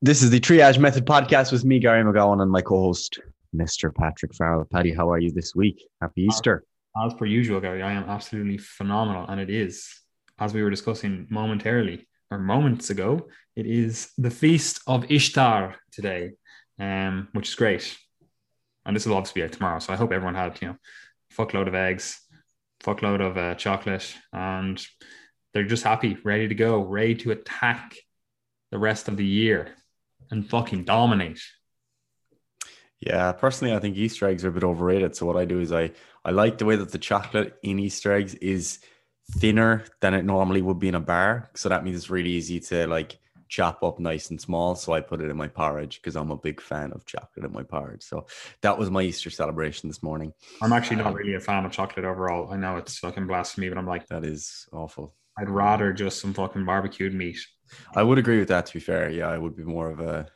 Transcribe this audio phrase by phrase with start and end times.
[0.00, 3.18] This is the Triage Method podcast with me, Gary McGowan, and my co-host,
[3.52, 3.92] Mr.
[3.92, 4.64] Patrick Farrell.
[4.64, 5.88] Paddy, how are you this week?
[6.00, 6.62] Happy Easter.
[7.04, 9.92] As per usual, Gary, I am absolutely phenomenal, and it is,
[10.38, 13.26] as we were discussing momentarily or moments ago,
[13.56, 16.30] it is the feast of Ishtar today,
[16.78, 17.98] um, which is great.
[18.86, 20.76] And this will obviously be out tomorrow, so I hope everyone had you know,
[21.36, 22.20] fuckload of eggs,
[22.84, 24.80] fuckload of uh, chocolate, and
[25.52, 27.96] they're just happy, ready to go, ready to attack
[28.70, 29.74] the rest of the year
[30.30, 31.40] and fucking dominate.
[33.00, 35.14] Yeah, personally, I think Easter eggs are a bit overrated.
[35.14, 35.92] So what I do is I
[36.24, 38.80] I like the way that the chocolate in Easter eggs is
[39.32, 41.50] thinner than it normally would be in a bar.
[41.54, 43.18] So that means it's really easy to like
[43.48, 44.74] chop up nice and small.
[44.74, 47.52] So I put it in my porridge because I'm a big fan of chocolate in
[47.52, 48.02] my porridge.
[48.02, 48.26] So
[48.62, 50.32] that was my Easter celebration this morning.
[50.60, 52.52] I'm actually not um, really a fan of chocolate overall.
[52.52, 55.14] I know it's fucking blasphemy, but I'm like that is awful.
[55.38, 57.38] I'd rather just some fucking barbecued meat.
[57.94, 58.66] I would agree with that.
[58.66, 60.26] To be fair, yeah, I would be more of a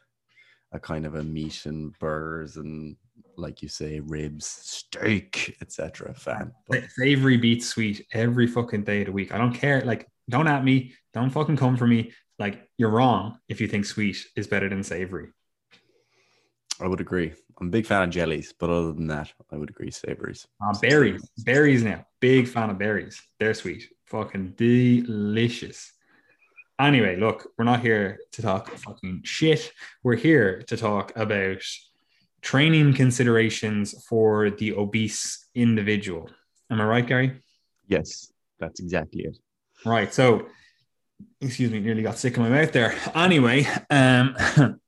[0.72, 2.96] a kind of a meat and burgers and
[3.36, 6.14] like you say ribs, steak, etc.
[6.14, 6.52] fan.
[6.68, 9.34] But savory beats sweet every fucking day of the week.
[9.34, 9.80] I don't care.
[9.82, 10.94] Like, don't at me.
[11.14, 12.12] Don't fucking come for me.
[12.38, 15.28] Like, you're wrong if you think sweet is better than savory.
[16.80, 17.32] I would agree.
[17.60, 20.46] I'm a big fan of jellies, but other than that, I would agree savories.
[20.60, 22.04] Uh, berries, berries now.
[22.20, 23.22] Big fan of berries.
[23.38, 23.88] They're sweet.
[24.12, 25.90] Fucking delicious.
[26.78, 29.72] Anyway, look, we're not here to talk fucking shit.
[30.02, 31.62] We're here to talk about
[32.42, 36.28] training considerations for the obese individual.
[36.70, 37.40] Am I right, Gary?
[37.88, 39.38] Yes, that's exactly it.
[39.86, 40.12] Right.
[40.12, 40.46] So,
[41.40, 42.94] excuse me, nearly got sick in my mouth there.
[43.14, 44.36] Anyway, um,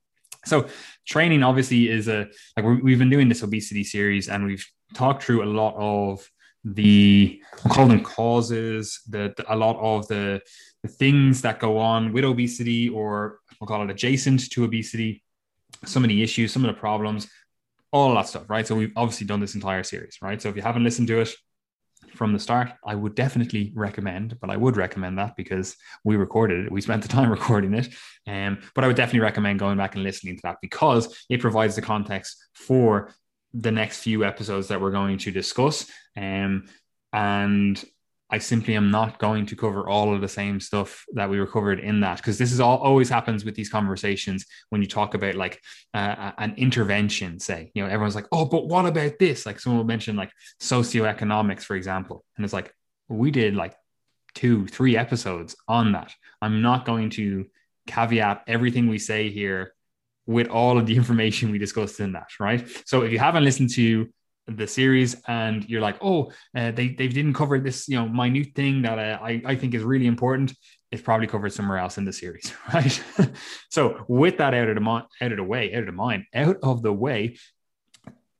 [0.45, 0.69] so
[1.07, 5.43] training obviously is a like we've been doing this obesity series and we've talked through
[5.43, 6.31] a lot of
[6.65, 10.41] the we'll call them causes, the, the a lot of the
[10.83, 15.23] the things that go on with obesity, or we'll call it adjacent to obesity,
[15.85, 17.29] some of the issues, some of the problems,
[17.91, 18.67] all that stuff, right?
[18.67, 20.41] So we've obviously done this entire series, right?
[20.41, 21.35] So if you haven't listened to it
[22.15, 26.67] from the start, I would definitely recommend, but I would recommend that because we recorded
[26.67, 27.89] it, we spent the time recording it.
[28.27, 31.77] Um, but I would definitely recommend going back and listening to that because it provides
[31.77, 33.15] the context for
[33.55, 35.91] the next few episodes that we're going to discuss.
[36.17, 36.67] Um,
[37.13, 37.83] and
[38.31, 41.79] I simply am not going to cover all of the same stuff that we recovered
[41.79, 45.37] in that because this is all always happens with these conversations when you talk about
[45.37, 45.61] like
[45.93, 47.39] uh, an intervention.
[47.39, 50.33] Say, you know, everyone's like, "Oh, but what about this?" Like someone will mention like
[50.61, 52.75] socioeconomics, for example, and it's like
[53.09, 53.77] we did like
[54.35, 56.13] two, three episodes on that.
[56.43, 57.47] I'm not going to
[57.87, 59.74] caveat everything we say here
[60.27, 62.69] with all of the information we discussed in that, right?
[62.87, 64.09] So if you haven't listened to
[64.47, 68.55] the series and you're like, oh, uh, they, they didn't cover this, you know, minute
[68.55, 70.55] thing that uh, I, I think is really important.
[70.91, 73.03] It's probably covered somewhere else in the series, right?
[73.71, 76.25] so with that out of the mind, out of the way, out of the mind,
[76.35, 77.37] out of the way,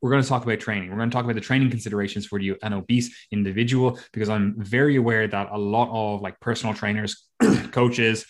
[0.05, 0.91] we're going to talk about training.
[0.91, 4.55] We're going to talk about the training considerations for you, an obese individual, because I'm
[4.59, 7.25] very aware that a lot of like personal trainers,
[7.73, 8.27] coaches,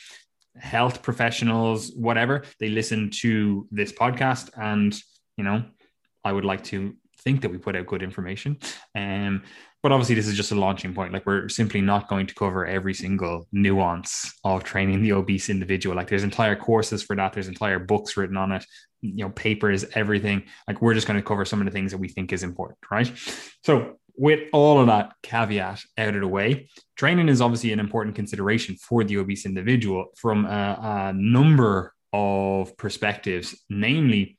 [0.57, 4.51] health professionals, whatever, they listen to this podcast.
[4.57, 4.95] And,
[5.37, 5.65] you know,
[6.25, 8.59] I would like to think that we put out good information.
[8.95, 9.43] Um,
[9.83, 11.13] but obviously, this is just a launching point.
[11.13, 15.95] Like, we're simply not going to cover every single nuance of training the obese individual.
[15.95, 18.65] Like, there's entire courses for that, there's entire books written on it,
[19.03, 20.45] you know, papers, everything.
[20.67, 22.79] Like, we're just going to cover some of the things that we think is important,
[22.91, 23.13] right?
[23.63, 28.15] So, with all of that caveat out of the way, training is obviously an important
[28.15, 34.39] consideration for the obese individual from a, a number of perspectives, namely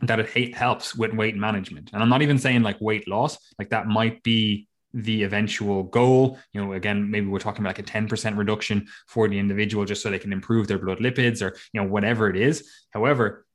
[0.00, 1.90] that it helps with weight management.
[1.92, 6.38] And I'm not even saying like weight loss, like that might be the eventual goal.
[6.52, 10.02] You know, again, maybe we're talking about like a 10% reduction for the individual just
[10.02, 12.68] so they can improve their blood lipids or, you know, whatever it is.
[12.90, 13.46] However,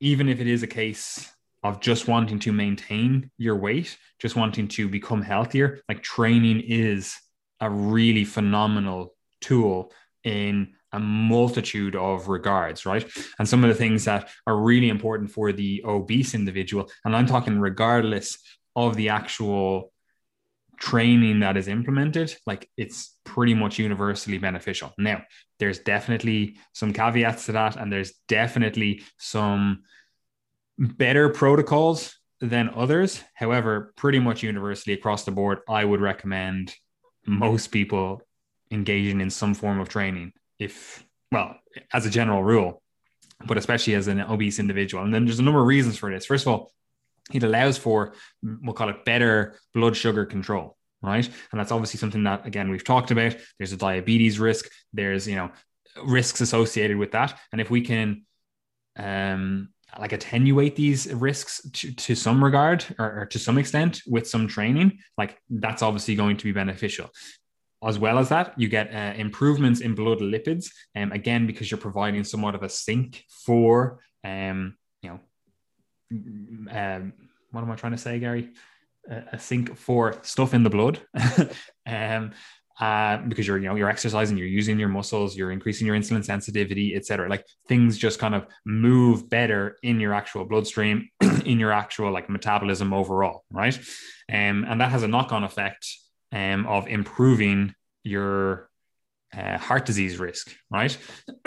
[0.00, 1.32] even if it is a case
[1.66, 7.16] of just wanting to maintain your weight, just wanting to become healthier, like training is
[7.60, 13.04] a really phenomenal tool in a multitude of regards, right?
[13.38, 17.26] And some of the things that are really important for the obese individual, and I'm
[17.26, 18.38] talking regardless
[18.74, 19.92] of the actual
[20.78, 24.92] training that is implemented, like it's pretty much universally beneficial.
[24.98, 25.22] Now,
[25.58, 29.82] there's definitely some caveats to that, and there's definitely some
[30.78, 33.22] better protocols than others.
[33.34, 36.74] However, pretty much universally across the board, I would recommend
[37.26, 38.22] most people
[38.70, 41.56] engaging in some form of training if well
[41.92, 42.82] as a general rule
[43.44, 45.04] but especially as an obese individual.
[45.04, 46.24] And then there's a number of reasons for this.
[46.24, 46.72] First of all
[47.32, 51.28] it allows for we'll call it better blood sugar control right?
[51.52, 53.36] And that's obviously something that again we've talked about.
[53.58, 54.68] There's a diabetes risk.
[54.92, 55.50] There's you know
[56.04, 57.38] risks associated with that.
[57.52, 58.24] And if we can
[58.98, 64.28] um, like attenuate these risks to, to some regard or, or, to some extent with
[64.28, 67.10] some training, like that's obviously going to be beneficial.
[67.84, 71.78] As well as that, you get uh, improvements in blood lipids, um, again because you're
[71.78, 75.20] providing somewhat of a sink for, um, you know,
[76.72, 77.12] um,
[77.52, 78.50] what am I trying to say, Gary?
[79.08, 81.00] a sink for stuff in the blood.
[81.86, 82.32] um,
[82.80, 86.24] uh, because you're you know you're exercising you're using your muscles you're increasing your insulin
[86.24, 91.08] sensitivity etc like things just kind of move better in your actual bloodstream
[91.46, 93.78] in your actual like metabolism overall right?
[94.32, 95.86] Um, and that has a knock-on effect
[96.32, 98.68] um, of improving your
[99.36, 100.96] uh, heart disease risk right?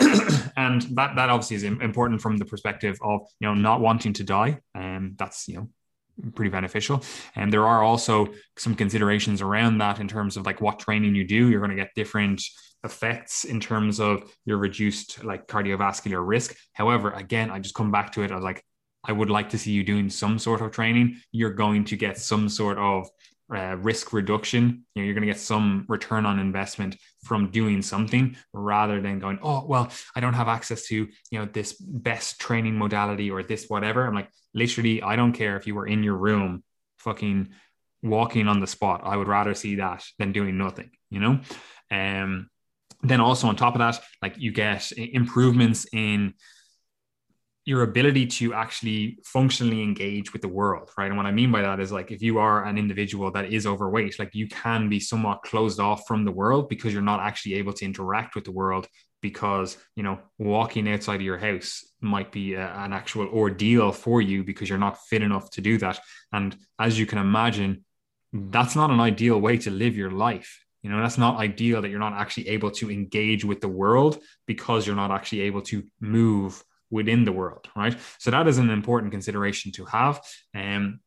[0.56, 4.24] And that that obviously is important from the perspective of you know not wanting to
[4.24, 4.60] die.
[4.74, 5.68] And um, that's you know
[6.34, 7.02] pretty beneficial.
[7.34, 11.26] And there are also some considerations around that in terms of like what training you
[11.26, 11.48] do.
[11.48, 12.42] You're going to get different
[12.84, 16.56] effects in terms of your reduced like cardiovascular risk.
[16.72, 18.32] However, again, I just come back to it.
[18.32, 18.64] I like,
[19.04, 21.20] I would like to see you doing some sort of training.
[21.32, 23.08] You're going to get some sort of
[23.54, 24.84] uh, risk reduction.
[24.94, 29.18] You know, you're going to get some return on investment from doing something rather than
[29.18, 30.96] going, oh, well, I don't have access to,
[31.30, 34.06] you know, this best training modality or this whatever.
[34.06, 36.62] I'm like, literally, I don't care if you were in your room
[36.98, 37.50] fucking
[38.02, 39.02] walking on the spot.
[39.04, 41.40] I would rather see that than doing nothing, you know?
[41.90, 42.48] Um,
[43.02, 46.34] then also on top of that, like you get improvements in
[47.70, 51.06] your ability to actually functionally engage with the world, right?
[51.06, 53.64] And what I mean by that is like if you are an individual that is
[53.64, 57.54] overweight, like you can be somewhat closed off from the world because you're not actually
[57.54, 58.88] able to interact with the world
[59.22, 64.20] because, you know, walking outside of your house might be a, an actual ordeal for
[64.20, 66.00] you because you're not fit enough to do that.
[66.32, 67.84] And as you can imagine,
[68.32, 70.58] that's not an ideal way to live your life.
[70.82, 74.18] You know, that's not ideal that you're not actually able to engage with the world
[74.48, 77.96] because you're not actually able to move within the world, right?
[78.18, 80.20] So that is an important consideration to have.
[80.54, 81.00] Um,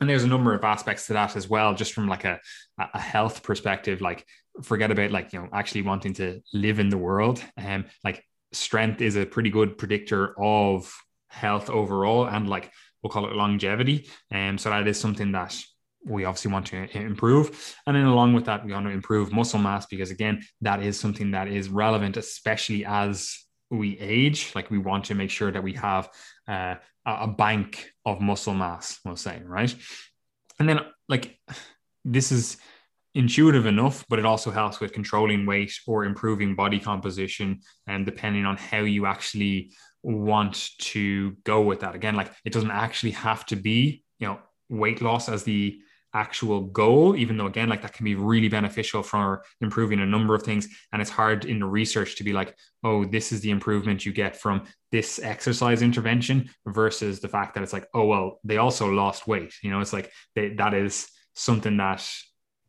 [0.00, 2.40] and there's a number of aspects to that as well, just from like a,
[2.78, 4.00] a health perspective.
[4.00, 4.26] Like,
[4.62, 7.42] forget about like you know actually wanting to live in the world.
[7.56, 10.92] Um, like strength is a pretty good predictor of
[11.28, 12.72] health overall, and like
[13.02, 14.08] we'll call it longevity.
[14.30, 15.58] And um, so that is something that
[16.04, 17.76] we obviously want to improve.
[17.86, 20.98] And then along with that, we want to improve muscle mass because again, that is
[20.98, 23.38] something that is relevant, especially as
[23.70, 26.10] we age, like we want to make sure that we have
[26.48, 26.74] uh,
[27.06, 29.74] a bank of muscle mass, we'll say, right?
[30.58, 31.38] And then, like,
[32.04, 32.56] this is
[33.14, 38.44] intuitive enough, but it also helps with controlling weight or improving body composition, and depending
[38.44, 41.94] on how you actually want to go with that.
[41.94, 44.38] Again, like, it doesn't actually have to be, you know,
[44.68, 45.80] weight loss as the
[46.14, 50.34] actual goal, even though again, like that can be really beneficial for improving a number
[50.34, 50.68] of things.
[50.92, 54.12] And it's hard in the research to be like, oh, this is the improvement you
[54.12, 58.88] get from this exercise intervention versus the fact that it's like, oh, well, they also
[58.88, 59.54] lost weight.
[59.62, 62.06] You know, it's like they, that is something that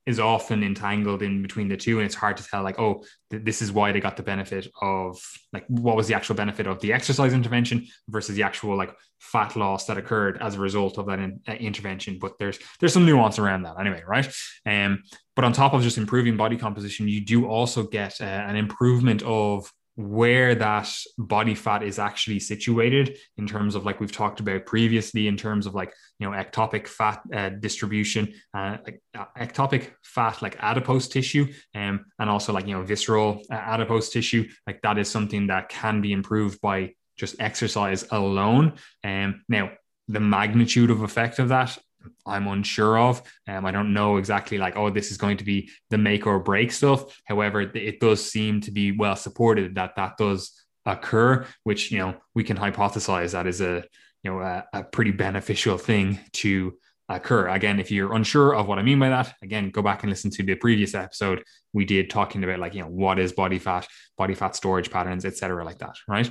[0.06, 3.44] is often entangled in between the two and it's hard to tell like oh th-
[3.44, 5.20] this is why they got the benefit of
[5.54, 9.56] like what was the actual benefit of the exercise intervention versus the actual like fat
[9.56, 12.18] loss that occurred as a result of that in, uh, intervention.
[12.20, 14.28] But there's there's some nuance around that anyway right?
[14.66, 15.04] Um
[15.36, 19.22] but on top of just improving body composition you do also get uh, an improvement
[19.24, 24.66] of where that body fat is actually situated in terms of like we've talked about
[24.66, 29.92] previously in terms of like you know ectopic fat uh, distribution uh, like uh, ectopic
[30.04, 31.46] fat like adipose tissue
[31.76, 34.48] um, and also like you know visceral uh, adipose tissue.
[34.66, 38.74] Like that is something that can be improved by just exercise alone.
[39.04, 39.72] And um, now
[40.08, 41.78] the magnitude of effect of that
[42.26, 43.22] I'm unsure of.
[43.48, 46.40] Um, I don't know exactly like, oh, this is going to be the make or
[46.40, 47.20] break stuff.
[47.26, 50.52] However, it does seem to be well supported that that does
[50.86, 53.84] occur, which you know we can hypothesize that is a
[54.24, 56.78] you know a, a pretty beneficial thing to
[57.10, 57.48] occur.
[57.50, 60.32] Again, if you're unsure of what I mean by that, again, go back and listen
[60.32, 63.88] to the previous episode we did talking about like you know what is body fat,
[64.18, 66.30] body fat storage patterns, etc., like that, right?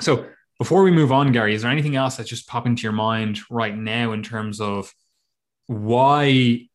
[0.00, 0.26] So
[0.60, 3.40] before we move on, Gary, is there anything else that's just popping to your mind
[3.48, 4.92] right now in terms of
[5.68, 6.68] why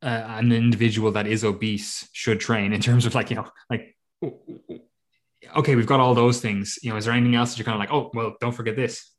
[0.00, 3.94] uh, an individual that is obese should train in terms of like, you know, like,
[5.54, 6.78] okay, we've got all those things.
[6.80, 8.74] You know, is there anything else that you're kind of like, oh, well, don't forget
[8.74, 9.12] this?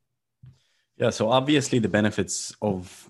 [0.98, 1.12] Yeah.
[1.12, 3.08] So obviously the benefits of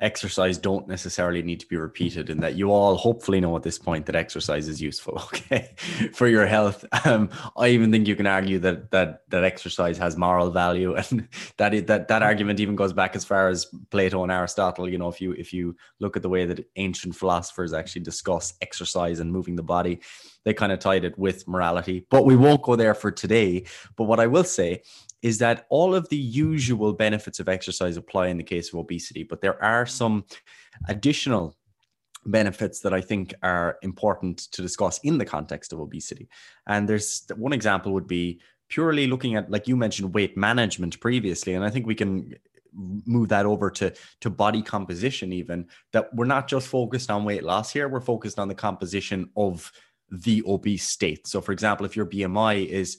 [0.00, 3.78] exercise don't necessarily need to be repeated and that you all hopefully know at this
[3.78, 5.74] point that exercise is useful okay
[6.12, 10.16] for your health um, i even think you can argue that that that exercise has
[10.16, 14.22] moral value and that it, that that argument even goes back as far as plato
[14.22, 17.72] and aristotle you know if you if you look at the way that ancient philosophers
[17.72, 20.00] actually discuss exercise and moving the body
[20.44, 22.06] they kind of tied it with morality.
[22.08, 23.64] But we won't go there for today.
[23.96, 24.82] But what I will say
[25.22, 29.22] is that all of the usual benefits of exercise apply in the case of obesity,
[29.22, 29.90] but there are mm.
[29.90, 30.24] some
[30.88, 31.56] additional
[32.26, 36.28] benefits that I think are important to discuss in the context of obesity.
[36.66, 41.54] And there's one example would be purely looking at, like you mentioned, weight management previously.
[41.54, 42.34] And I think we can
[42.74, 47.42] move that over to to body composition even that we're not just focused on weight
[47.42, 49.72] loss here we're focused on the composition of
[50.10, 52.98] the obese state so for example if your bmi is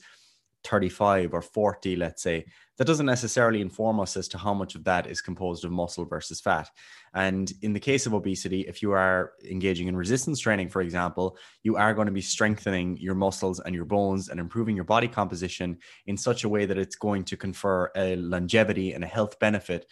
[0.64, 2.46] 35 or 40, let's say,
[2.78, 6.06] that doesn't necessarily inform us as to how much of that is composed of muscle
[6.06, 6.70] versus fat.
[7.12, 11.36] And in the case of obesity, if you are engaging in resistance training, for example,
[11.62, 15.08] you are going to be strengthening your muscles and your bones and improving your body
[15.08, 19.38] composition in such a way that it's going to confer a longevity and a health
[19.38, 19.86] benefit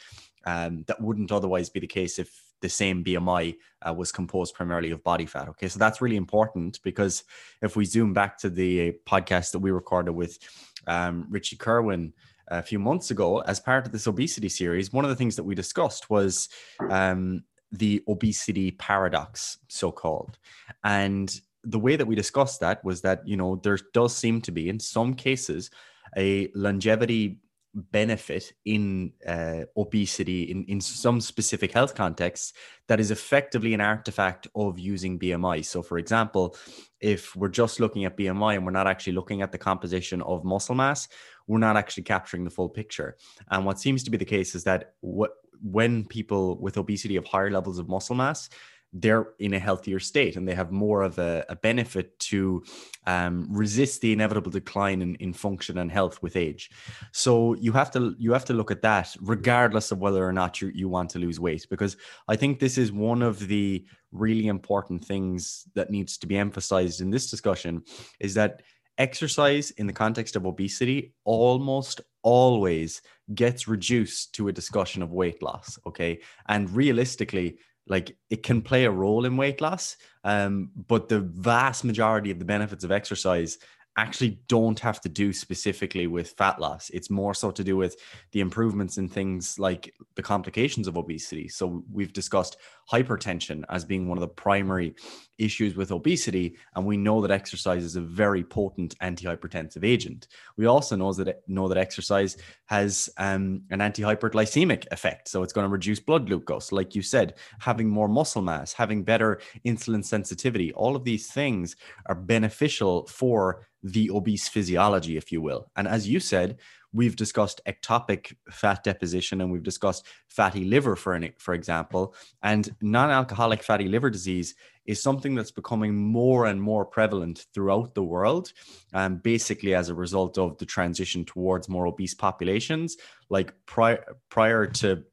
[0.46, 4.90] um, that wouldn't otherwise be the case if the same BMI uh, was composed primarily
[4.90, 5.48] of body fat.
[5.48, 7.24] Okay, so that's really important because
[7.62, 10.38] if we zoom back to the podcast that we recorded with
[10.86, 12.12] um, Richie Kirwan
[12.48, 15.44] a few months ago, as part of this obesity series, one of the things that
[15.44, 16.48] we discussed was
[16.88, 20.38] um, the obesity paradox, so called.
[20.84, 24.52] And the way that we discussed that was that, you know, there does seem to
[24.52, 25.70] be, in some cases,
[26.16, 27.38] a longevity
[27.74, 32.52] benefit in uh, obesity in, in some specific health contexts
[32.88, 35.64] that is effectively an artifact of using BMI.
[35.64, 36.56] So, for example,
[37.00, 40.44] if we're just looking at BMI and we're not actually looking at the composition of
[40.44, 41.08] muscle mass,
[41.46, 43.16] we're not actually capturing the full picture.
[43.50, 45.32] And what seems to be the case is that what
[45.62, 48.48] when people with obesity have higher levels of muscle mass,
[48.92, 52.62] they're in a healthier state and they have more of a, a benefit to
[53.06, 56.70] um, resist the inevitable decline in, in function and health with age.
[57.12, 60.60] So you have to you have to look at that regardless of whether or not
[60.60, 61.96] you, you want to lose weight because
[62.28, 67.00] I think this is one of the really important things that needs to be emphasized
[67.00, 67.82] in this discussion
[68.20, 68.62] is that
[68.96, 73.00] exercise in the context of obesity almost always
[73.34, 76.18] gets reduced to a discussion of weight loss okay
[76.48, 81.84] and realistically like it can play a role in weight loss um, but the vast
[81.84, 83.58] majority of the benefits of exercise
[83.98, 86.88] actually don't have to do specifically with fat loss.
[86.90, 87.96] It's more so to do with
[88.30, 91.48] the improvements in things like the complications of obesity.
[91.48, 92.58] So we've discussed
[92.90, 94.94] hypertension as being one of the primary
[95.38, 100.28] issues with obesity, and we know that exercise is a very potent antihypertensive agent.
[100.56, 105.66] We also know that know that exercise has um, an anti-hyperglycemic effect, so it's going
[105.66, 110.72] to reduce blood glucose, like you said, having more muscle mass, having better insulin sensitivity.
[110.72, 111.76] All of these things
[112.06, 115.70] are beneficial for the obese physiology, if you will.
[115.76, 116.58] And as you said,
[116.92, 122.14] we've discussed ectopic fat deposition and we've discussed fatty liver, for, an, for example.
[122.42, 124.54] And non alcoholic fatty liver disease
[124.88, 128.52] is something that's becoming more and more prevalent throughout the world.
[128.94, 132.96] Um, basically, as a result of the transition towards more obese populations.
[133.28, 135.04] Like prior, prior to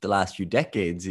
[0.00, 1.06] the last few decades,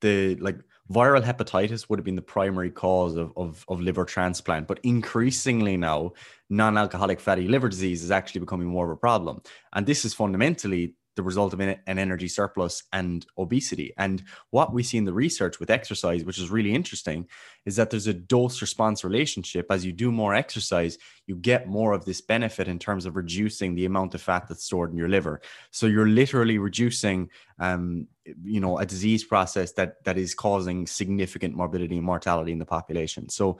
[0.00, 0.56] the like
[0.90, 5.76] viral hepatitis would have been the primary cause of, of, of liver transplant, but increasingly
[5.76, 6.12] now,
[6.48, 9.42] non alcoholic fatty liver disease is actually becoming more of a problem.
[9.74, 13.92] And this is fundamentally the result of an energy surplus and obesity.
[13.98, 17.28] And what we see in the research with exercise, which is really interesting,
[17.66, 19.66] is that there's a dose response relationship.
[19.70, 23.74] As you do more exercise, you get more of this benefit in terms of reducing
[23.74, 25.40] the amount of fat that's stored in your liver.
[25.70, 28.08] So you're literally reducing, um,
[28.42, 32.66] you know, a disease process that that is causing significant morbidity and mortality in the
[32.66, 33.28] population.
[33.28, 33.58] So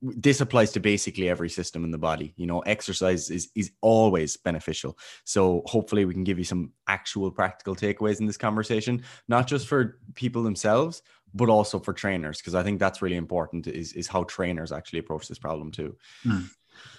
[0.00, 4.36] this applies to basically every system in the body you know exercise is is always
[4.36, 4.98] beneficial.
[5.24, 9.66] So hopefully we can give you some actual practical takeaways in this conversation not just
[9.66, 11.02] for people themselves
[11.34, 14.98] but also for trainers because i think that's really important is is how trainers actually
[14.98, 15.96] approach this problem too.
[16.22, 16.40] Hmm.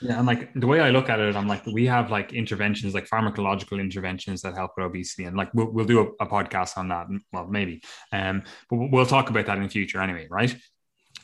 [0.02, 2.94] yeah and like the way i look at it i'm like we have like interventions
[2.94, 6.78] like pharmacological interventions that help with obesity and like we'll, we'll do a, a podcast
[6.78, 10.56] on that well maybe um but we'll talk about that in the future anyway right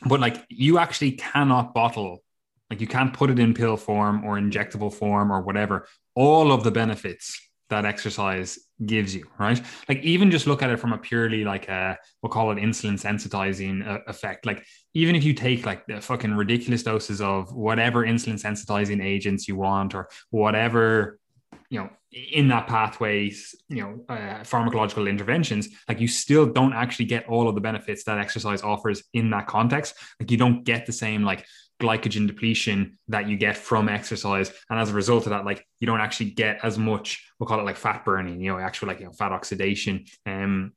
[0.04, 2.22] but like you actually cannot bottle
[2.70, 5.86] like you can't put it in pill form or injectable form or whatever.
[6.14, 9.60] All of the benefits that exercise gives you right?
[9.88, 13.00] Like even just look at it from a purely like a we'll call it insulin
[13.00, 14.46] sensitizing uh, effect.
[14.46, 19.48] Like even if you take like the fucking ridiculous doses of whatever insulin sensitizing agents
[19.48, 21.18] you want or whatever
[21.70, 27.04] you know in that pathways you know uh, pharmacological interventions like you still don't actually
[27.04, 29.94] get all of the benefits that exercise offers in that context.
[30.18, 31.44] Like you don't get the same like
[31.78, 34.50] glycogen depletion that you get from exercise.
[34.70, 37.60] And as a result of that like you don't actually get as much we'll call
[37.60, 40.06] it like fat burning you know actual like you know fat oxidation.
[40.24, 40.72] Um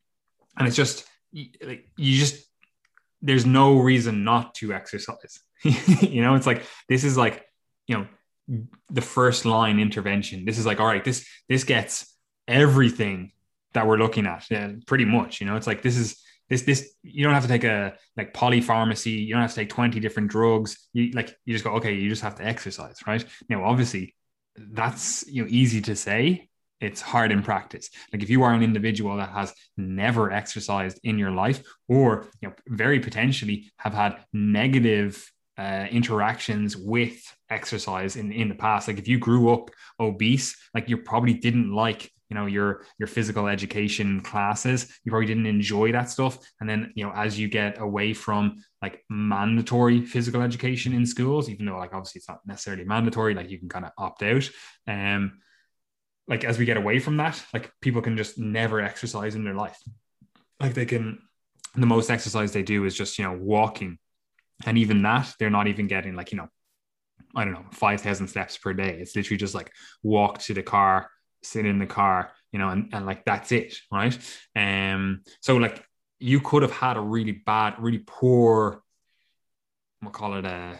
[0.57, 2.45] and it's just like you just
[3.21, 5.39] there's no reason not to exercise.
[6.01, 7.45] You know, it's like this is like,
[7.85, 8.07] you know,
[8.89, 10.45] the first line intervention.
[10.45, 12.13] This is like, all right, this this gets
[12.47, 13.31] everything
[13.73, 14.45] that we're looking at.
[14.49, 15.39] Yeah, pretty much.
[15.39, 18.33] You know, it's like this is this this you don't have to take a like
[18.33, 19.25] polypharmacy.
[19.25, 20.89] You don't have to take twenty different drugs.
[20.93, 21.93] You like you just go okay.
[21.93, 23.23] You just have to exercise, right?
[23.49, 24.15] Now, obviously,
[24.57, 26.47] that's you know easy to say.
[26.81, 27.89] It's hard in practice.
[28.13, 32.47] Like if you are an individual that has never exercised in your life, or you
[32.47, 35.29] know, very potentially have had negative
[35.59, 38.87] uh, interactions with exercise in in the past.
[38.87, 43.07] Like if you grew up obese, like you probably didn't like you know your your
[43.07, 44.97] physical education classes.
[45.03, 46.39] You probably didn't enjoy that stuff.
[46.61, 51.49] And then you know as you get away from like mandatory physical education in schools
[51.49, 54.49] even though like obviously it's not necessarily mandatory like you can kind of opt out
[54.87, 55.41] um
[56.29, 59.55] like as we get away from that like people can just never exercise in their
[59.55, 59.77] life.
[60.61, 61.19] Like they can
[61.75, 63.97] the most exercise they do is just you know walking
[64.65, 66.49] and even that they're not even getting like you know
[67.35, 68.97] I don't know, 5,000 steps per day.
[68.99, 71.09] It's literally just like walk to the car,
[71.43, 74.17] sit in the car, you know, and, and like that's it, right?
[74.55, 75.83] Um, so like
[76.19, 78.83] you could have had a really bad, really poor,
[80.01, 80.79] we'll call it a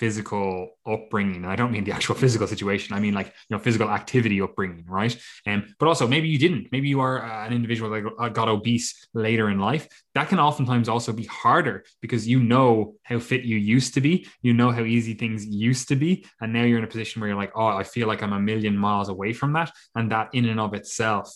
[0.00, 1.44] physical upbringing.
[1.44, 2.96] I don't mean the actual physical situation.
[2.96, 5.14] I mean like you know physical activity upbringing, right?
[5.44, 6.68] And um, but also maybe you didn't.
[6.72, 9.86] Maybe you are uh, an individual that got obese later in life.
[10.14, 14.26] That can oftentimes also be harder because you know how fit you used to be.
[14.40, 17.28] You know how easy things used to be, and now you're in a position where
[17.28, 20.30] you're like, oh, I feel like I'm a million miles away from that, and that
[20.32, 21.30] in and of itself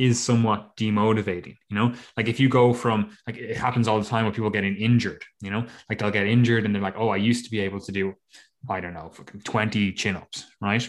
[0.00, 1.92] is somewhat demotivating you know?
[2.16, 5.22] Like if you go from like it happens all the time with people getting injured
[5.40, 5.66] you know?
[5.88, 8.14] Like they'll get injured and they're like oh i used to be able to do
[8.68, 9.12] i don't know
[9.44, 10.88] 20 chin-ups right?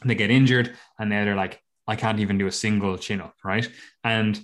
[0.00, 3.34] And they get injured and now they're like i can't even do a single chin-up
[3.44, 3.68] right?
[4.02, 4.40] And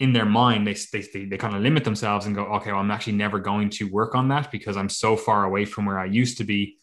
[0.00, 2.90] in their mind they, they, they kind of limit themselves and go okay well i'm
[2.90, 6.06] actually never going to work on that because i'm so far away from where i
[6.06, 6.78] used to be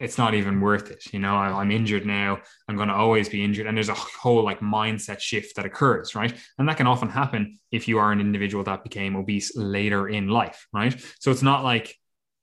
[0.00, 1.12] it's not even worth it.
[1.12, 2.40] You know, I'm injured now.
[2.66, 3.66] I'm going to always be injured.
[3.66, 6.34] And there's a whole like mindset shift that occurs, right?
[6.58, 10.28] And that can often happen if you are an individual that became obese later in
[10.28, 10.98] life, right?
[11.20, 11.96] So it's not like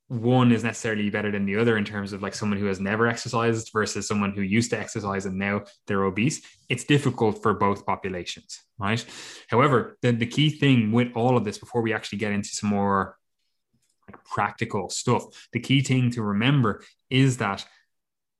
[0.09, 3.07] one is necessarily better than the other in terms of like someone who has never
[3.07, 6.41] exercised versus someone who used to exercise and now they're obese.
[6.69, 9.03] It's difficult for both populations, right?
[9.49, 12.69] However, the, the key thing with all of this, before we actually get into some
[12.69, 13.17] more
[14.07, 15.47] like practical stuff.
[15.53, 17.65] The key thing to remember is that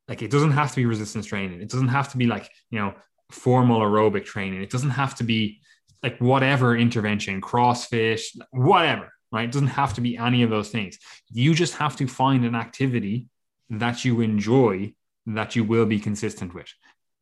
[0.08, 1.62] like it doesn't have to be resistance training.
[1.62, 2.94] It doesn't have to be like, you know,
[3.32, 4.62] formal aerobic training.
[4.62, 5.62] It doesn't have to be
[6.04, 9.50] like whatever intervention, CrossFit, whatever, right?
[9.50, 10.98] It doesn't have to be any of those things.
[11.30, 13.28] You just have to find an activity
[13.70, 14.94] that you enjoy
[15.26, 16.68] that you will be consistent with.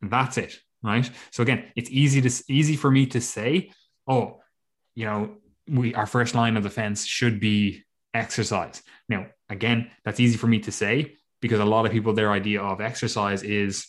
[0.01, 0.53] That's it,
[0.83, 1.09] right?
[1.31, 3.71] So again, it's easy to easy for me to say,
[4.07, 4.41] oh,
[4.93, 7.84] you know, we our first line of defense should be
[8.15, 8.81] exercise.
[9.09, 12.61] Now, again, that's easy for me to say because a lot of people, their idea
[12.61, 13.87] of exercise is,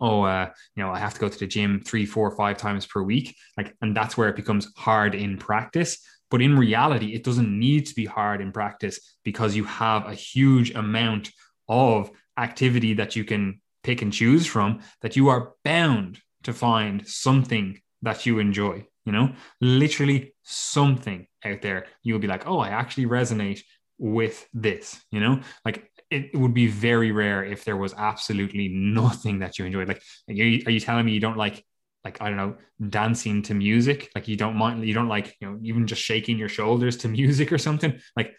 [0.00, 2.86] oh, uh, you know, I have to go to the gym three, four, five times
[2.86, 3.36] per week.
[3.56, 5.98] Like, and that's where it becomes hard in practice.
[6.30, 10.14] But in reality, it doesn't need to be hard in practice because you have a
[10.14, 11.30] huge amount
[11.68, 17.06] of activity that you can pick and choose from that you are bound to find
[17.06, 22.68] something that you enjoy you know, literally something out there, you'll be like, oh, I
[22.68, 23.62] actually resonate
[23.98, 29.40] with this, you know, like it, would be very rare if there was absolutely nothing
[29.40, 29.88] that you enjoyed.
[29.88, 31.64] Like, are you, are you telling me you don't like,
[32.04, 32.56] like, I don't know,
[32.88, 34.10] dancing to music?
[34.14, 37.08] Like, you don't mind, you don't like, you know, even just shaking your shoulders to
[37.20, 37.98] music or something?
[38.16, 38.34] Like,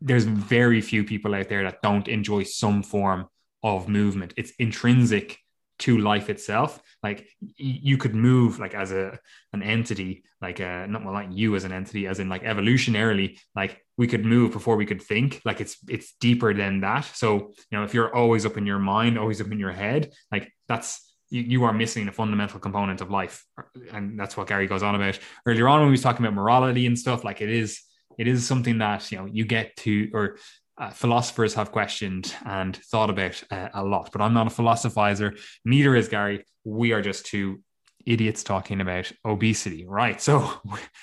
[0.00, 3.28] there's very few people out there that don't enjoy some form
[3.62, 4.32] of movement.
[4.36, 5.38] It's intrinsic
[5.80, 6.80] to life itself.
[7.02, 9.18] Like you could move like as a
[9.52, 13.38] an entity like uh not well like you as an entity as in like evolutionarily
[13.54, 15.40] like we could move before we could think.
[15.44, 17.04] Like it's it's deeper than that.
[17.04, 20.12] So you know if you're always up in your mind always up in your head
[20.30, 23.44] like that's you, you are missing a fundamental component of life.
[23.92, 26.86] And that's what gary goes on about earlier on when he was talking about morality
[26.86, 27.24] and stuff.
[27.24, 27.80] Like it is
[28.18, 30.36] it is something that you know you get to or
[30.80, 35.38] uh, philosophers have questioned and thought about uh, a lot, but I'm not a philosophizer.
[35.62, 36.46] Neither is Gary.
[36.64, 37.60] We are just two
[38.06, 40.20] idiots talking about obesity, right?
[40.20, 40.50] So,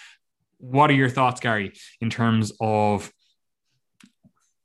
[0.58, 3.12] what are your thoughts, Gary, in terms of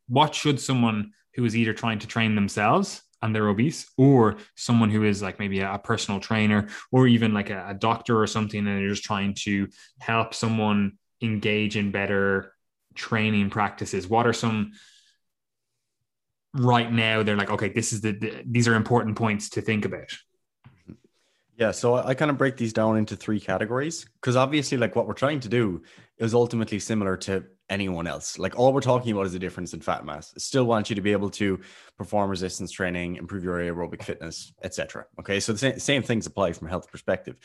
[0.08, 4.90] what should someone who is either trying to train themselves and they're obese, or someone
[4.90, 8.66] who is like maybe a, personal trainer, or even like a, a doctor or something,
[8.66, 9.68] and they're just trying to
[10.00, 12.54] help someone engage in better
[12.94, 14.08] training practices?
[14.08, 14.72] What are some
[16.54, 19.84] right now they're like, okay, this is the, the these are important points to think
[19.84, 20.12] about.
[21.56, 25.06] Yeah, so I kind of break these down into three categories because obviously, like what
[25.06, 25.82] we're trying to do
[26.18, 28.38] is ultimately similar to anyone else.
[28.38, 30.32] Like all we're talking about is the difference in fat mass.
[30.38, 31.60] still want you to be able to
[31.96, 35.06] perform resistance training, improve your aerobic fitness, etc.
[35.20, 37.36] Okay, so the same, same things apply from a health perspective.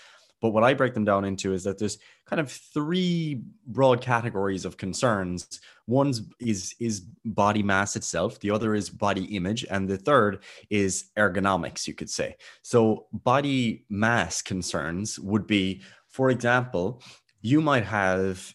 [0.41, 4.65] But what I break them down into is that there's kind of three broad categories
[4.65, 5.59] of concerns.
[5.85, 11.11] One is is body mass itself, the other is body image, and the third is
[11.17, 12.35] ergonomics, you could say.
[12.61, 17.01] So body mass concerns would be, for example,
[17.41, 18.53] you might have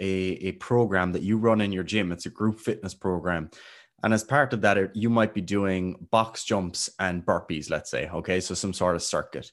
[0.00, 2.12] a, a program that you run in your gym.
[2.12, 3.50] It's a group fitness program.
[4.02, 8.08] And as part of that, you might be doing box jumps and burpees, let's say.
[8.08, 8.40] Okay.
[8.40, 9.52] So some sort of circuit.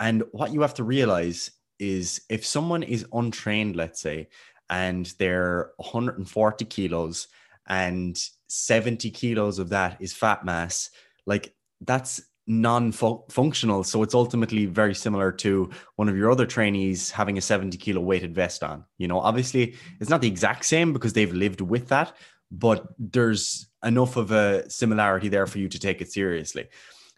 [0.00, 4.28] And what you have to realize is if someone is untrained, let's say,
[4.68, 7.28] and they're 140 kilos
[7.68, 10.90] and 70 kilos of that is fat mass,
[11.26, 13.84] like that's non-functional.
[13.84, 18.00] So it's ultimately very similar to one of your other trainees having a 70 kilo
[18.00, 18.84] weighted vest on.
[18.98, 22.16] You know obviously it's not the exact same because they've lived with that
[22.50, 26.66] but there's enough of a similarity there for you to take it seriously.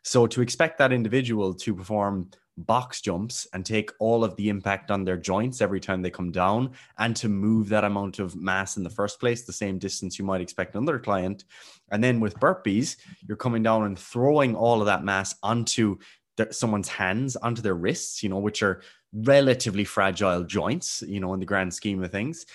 [0.02, 2.30] So to expect that individual to perform
[2.66, 6.30] box jumps and take all of the impact on their joints every time they come
[6.30, 10.18] down and to move that amount of mass in the first place, the same distance
[10.18, 11.44] you might expect another client.
[11.90, 12.96] And then with burpees,
[13.26, 15.98] you're coming down and throwing all of that mass onto
[16.36, 21.34] the, someone's hands, onto their wrists, you know, which are relatively fragile joints, you know,
[21.34, 22.46] in the grand scheme of things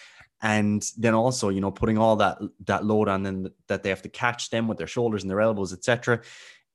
[0.42, 4.02] and then also you know putting all that that load on them that they have
[4.04, 6.22] to catch them with their shoulders and their elbows etc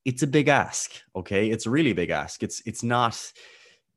[0.05, 1.51] it's a big ask okay?
[1.51, 2.43] It's a really big ask.
[2.43, 3.33] It's it's not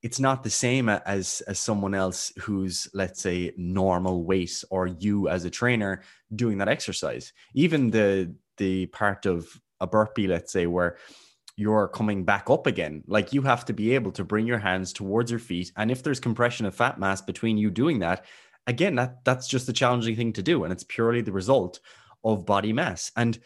[0.02, 5.30] it's not the same as as someone else who's let's say normal weight or you
[5.30, 6.04] as a trainer
[6.36, 7.34] doing that exercise.
[7.54, 9.48] Even the the part of
[9.82, 10.98] a burpee let's say where
[11.58, 14.94] you're coming back up again like you have to be able to bring your hands
[14.94, 18.26] towards your feet and if there's compression of fat mass between you doing that
[18.68, 21.80] again that that's just a challenging thing to do and it's purely the result
[22.26, 23.12] of body mass.
[23.16, 23.40] And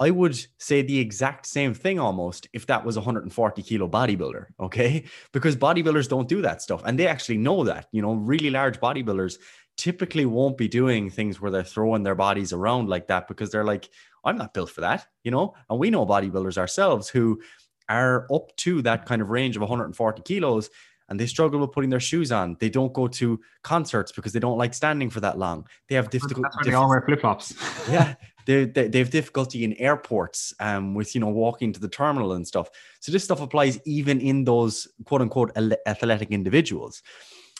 [0.00, 4.46] I would say the exact same thing almost if that was a 140 kilo bodybuilder,
[4.60, 5.04] okay?
[5.32, 7.86] Because bodybuilders don't do that stuff and they actually know that.
[7.92, 9.38] You know, really large bodybuilders
[9.76, 13.64] typically won't be doing things where they're throwing their bodies around like that because they're
[13.64, 13.88] like,
[14.24, 15.54] I'm not built for that, you know?
[15.70, 17.40] And we know bodybuilders ourselves who
[17.88, 20.70] are up to that kind of range of 140 kilos
[21.08, 22.56] and they struggle with putting their shoes on.
[22.60, 25.66] They don't go to concerts because they don't like standing for that long.
[25.88, 26.42] They have difficulty.
[26.42, 27.54] That's why they all wear flip flops.
[27.90, 28.14] yeah,
[28.46, 32.32] they, they, they have difficulty in airports um, with you know walking to the terminal
[32.32, 32.68] and stuff.
[33.00, 37.02] So this stuff applies even in those quote unquote athletic individuals.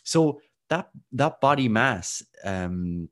[0.05, 3.09] So that that body mass um,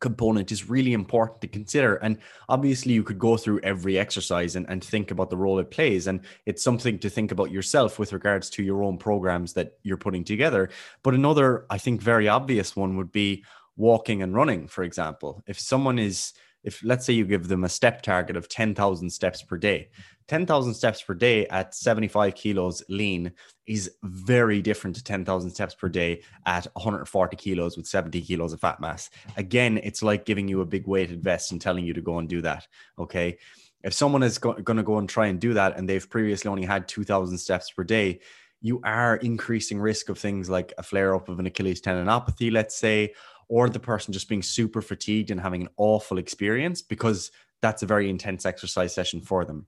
[0.00, 1.96] component is really important to consider.
[1.96, 5.70] And obviously, you could go through every exercise and, and think about the role it
[5.70, 6.06] plays.
[6.06, 9.96] And it's something to think about yourself with regards to your own programs that you're
[9.96, 10.70] putting together.
[11.02, 13.44] But another, I think, very obvious one would be
[13.76, 15.42] walking and running, for example.
[15.46, 16.32] If someone is
[16.68, 19.88] if let's say you give them a step target of 10,000 steps per day,
[20.28, 23.32] 10,000 steps per day at 75 kilos lean
[23.66, 28.60] is very different to 10,000 steps per day at 140 kilos with 70 kilos of
[28.60, 29.08] fat mass.
[29.38, 32.28] Again, it's like giving you a big weighted vest and telling you to go and
[32.28, 32.68] do that.
[32.98, 33.38] Okay.
[33.82, 36.50] If someone is go- going to go and try and do that and they've previously
[36.50, 38.20] only had 2,000 steps per day,
[38.60, 42.76] you are increasing risk of things like a flare up of an Achilles tendinopathy, let's
[42.76, 43.14] say,
[43.48, 47.30] or the person just being super fatigued and having an awful experience because
[47.62, 49.66] that's a very intense exercise session for them.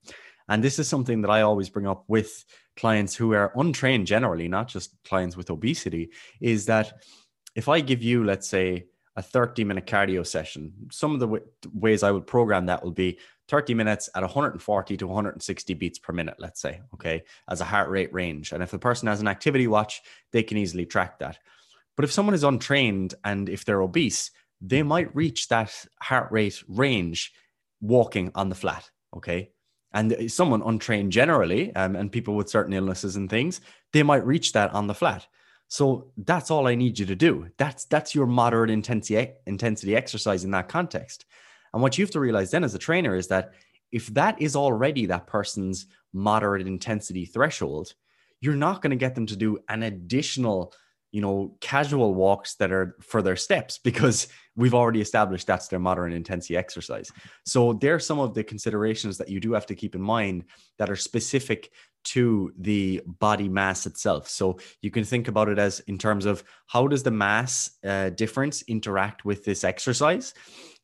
[0.49, 2.45] And this is something that I always bring up with
[2.77, 6.93] clients who are untrained generally, not just clients with obesity, is that
[7.55, 11.45] if I give you, let's say, a 30 minute cardio session, some of the w-
[11.73, 16.13] ways I would program that will be 30 minutes at 140 to 160 beats per
[16.13, 18.53] minute, let's say, okay, as a heart rate range.
[18.53, 20.01] And if the person has an activity watch,
[20.33, 21.39] they can easily track that.
[22.01, 24.31] But if someone is untrained and if they're obese,
[24.63, 27.31] they might reach that heart rate range
[27.83, 28.91] walking on the flat.
[29.15, 29.51] Okay.
[29.93, 33.61] And someone untrained generally, um, and people with certain illnesses and things,
[33.93, 35.27] they might reach that on the flat.
[35.69, 37.49] So that's all I need you to do.
[37.59, 41.27] That's that's your moderate intensity intensity exercise in that context.
[41.75, 43.53] And what you have to realize then as a trainer is that
[43.93, 45.85] if that is already that person's
[46.15, 47.93] moderate intensity threshold,
[48.41, 50.73] you're not going to get them to do an additional
[51.13, 55.79] you know, casual walks that are for their steps because we've already established that's their
[55.79, 57.11] moderate intensity exercise.
[57.45, 60.45] So there are some of the considerations that you do have to keep in mind
[60.79, 61.71] that are specific
[62.03, 64.29] to the body mass itself.
[64.29, 68.11] So you can think about it as in terms of how does the mass uh,
[68.11, 70.33] difference interact with this exercise,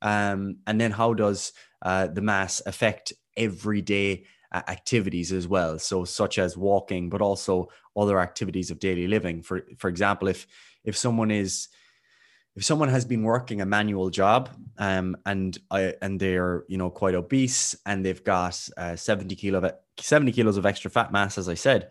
[0.03, 5.79] um, and then how does uh, the mass affect everyday activities as well.
[5.79, 9.43] So, such as walking, but also other activities of daily living.
[9.43, 10.47] For for example, if
[10.85, 11.69] if someone is
[12.57, 16.91] if someone has been working a manual job um, and I, and they're you know
[16.91, 21.39] quite obese and they've got uh, 70 kilo of 70 kilos of extra fat mass
[21.39, 21.91] as i said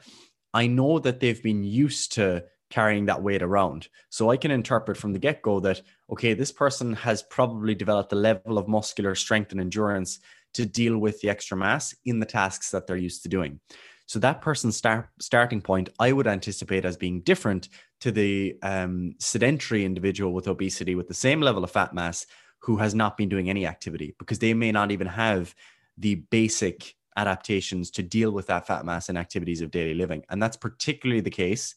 [0.53, 4.97] i know that they've been used to carrying that weight around so i can interpret
[4.97, 9.51] from the get-go that okay this person has probably developed a level of muscular strength
[9.51, 10.19] and endurance
[10.55, 13.59] to deal with the extra mass in the tasks that they're used to doing
[14.07, 17.69] so that person's start, starting point, I would anticipate as being different
[18.01, 22.25] to the um, sedentary individual with obesity with the same level of fat mass
[22.59, 25.55] who has not been doing any activity because they may not even have
[25.97, 30.23] the basic adaptations to deal with that fat mass in activities of daily living.
[30.29, 31.73] And that's particularly the case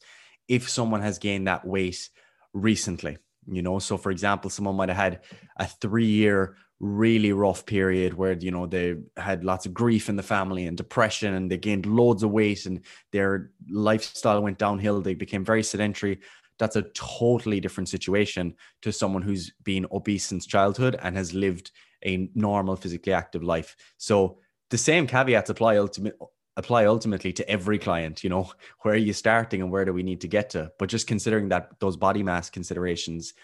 [0.49, 2.11] if someone has gained that weight
[2.53, 3.19] recently.
[3.51, 5.21] You know, so for example, someone might have had
[5.57, 10.17] a three year really rough period where you know they had lots of grief in
[10.17, 15.01] the family and depression and they gained loads of weight and their lifestyle went downhill.
[15.01, 16.21] They became very sedentary.
[16.59, 21.71] That's a totally different situation to someone who's been obese since childhood and has lived
[22.05, 23.77] a normal physically active life.
[23.97, 24.38] So
[24.71, 26.17] the same caveats apply ultimate
[26.57, 28.51] apply ultimately to every client you know
[28.83, 30.71] where are you starting and where do we need to get to?
[30.79, 33.35] But just considering that those body mass considerations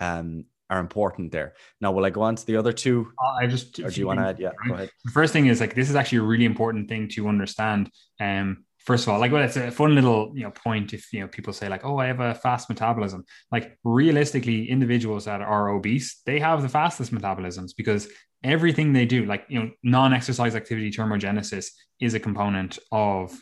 [0.00, 1.54] um, are important there.
[1.80, 3.12] Now, will I go on to the other two?
[3.22, 4.38] Uh, I just, or do you want to add?
[4.38, 4.90] Yeah, go ahead.
[5.04, 7.90] The first thing is like this is actually a really important thing to understand.
[8.20, 11.20] Um, first of all, like well, it's a fun little you know point if you
[11.20, 13.24] know people say like, oh, I have a fast metabolism.
[13.52, 18.08] Like realistically, individuals that are obese, they have the fastest metabolisms because
[18.42, 21.68] everything they do, like you know, non-exercise activity thermogenesis
[22.00, 23.38] is a component of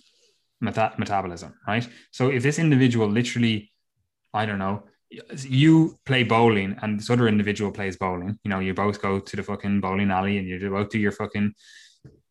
[0.60, 1.86] meta- metabolism, right?
[2.12, 3.72] So if this individual literally,
[4.32, 4.84] I don't know,
[5.36, 8.38] you play bowling and this other individual plays bowling.
[8.44, 11.12] You know, you both go to the fucking bowling alley and you both do your
[11.12, 11.54] fucking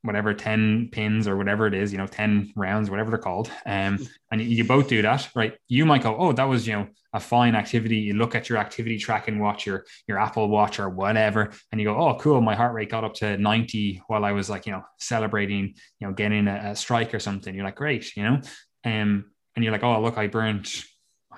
[0.03, 3.51] whatever 10 pins or whatever it is, you know, 10 rounds, whatever they're called.
[3.65, 3.99] Um,
[4.31, 5.53] and you, you both do that, right?
[5.67, 7.97] You might go, oh, that was, you know, a fine activity.
[7.97, 11.85] You look at your activity tracking watch, your, your Apple watch or whatever, and you
[11.85, 12.41] go, oh, cool.
[12.41, 16.07] My heart rate got up to 90 while I was like, you know, celebrating, you
[16.07, 17.53] know, getting a, a strike or something.
[17.53, 18.41] You're like, great, you know?
[18.83, 20.67] Um, and you're like, oh, look, I burned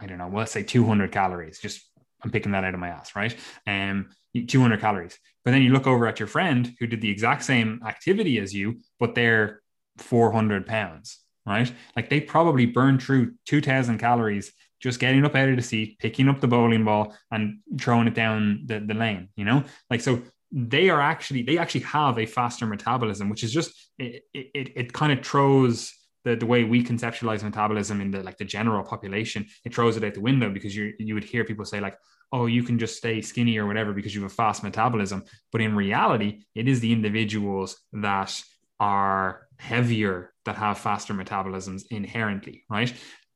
[0.04, 1.60] I don't know, well, let's say 200 calories.
[1.60, 1.82] Just
[2.22, 3.36] I'm picking that out of my ass, right?
[3.66, 4.10] Um,
[4.48, 5.18] 200 calories.
[5.46, 8.54] But then you look over at your friend who did the exact same activity as
[8.54, 9.62] you, but they're
[9.98, 11.72] 400 pounds, right?
[11.96, 16.28] Like they probably burned through 2,000 calories just getting up out of the seat, picking
[16.28, 19.64] up the bowling ball and throwing it down the, the lane, you know?
[19.90, 24.24] Like, so they are actually, they actually have a faster metabolism, which is just, it,
[24.34, 28.46] it, it kind of throws the, the way we conceptualize metabolism in the like the
[28.46, 31.80] general population, it throws it out the window because you you would hear people say
[31.80, 31.98] like,
[32.32, 35.24] oh, you can just stay skinny or whatever because you have a fast metabolism.
[35.52, 38.42] But in reality, it is the individuals that
[38.80, 42.94] are heavier that have faster metabolisms inherently, right?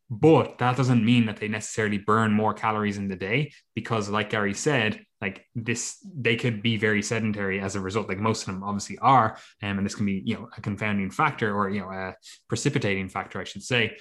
[0.09, 4.29] But that doesn't mean that they necessarily burn more calories in the day because, like
[4.29, 8.07] Gary said, like this, they could be very sedentary as a result.
[8.07, 11.11] Like most of them obviously are, um, and this can be you know a confounding
[11.11, 12.15] factor or you know a
[12.47, 13.97] precipitating factor, I should say,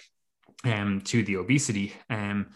[0.64, 1.94] um, to the obesity.
[2.10, 2.48] Um,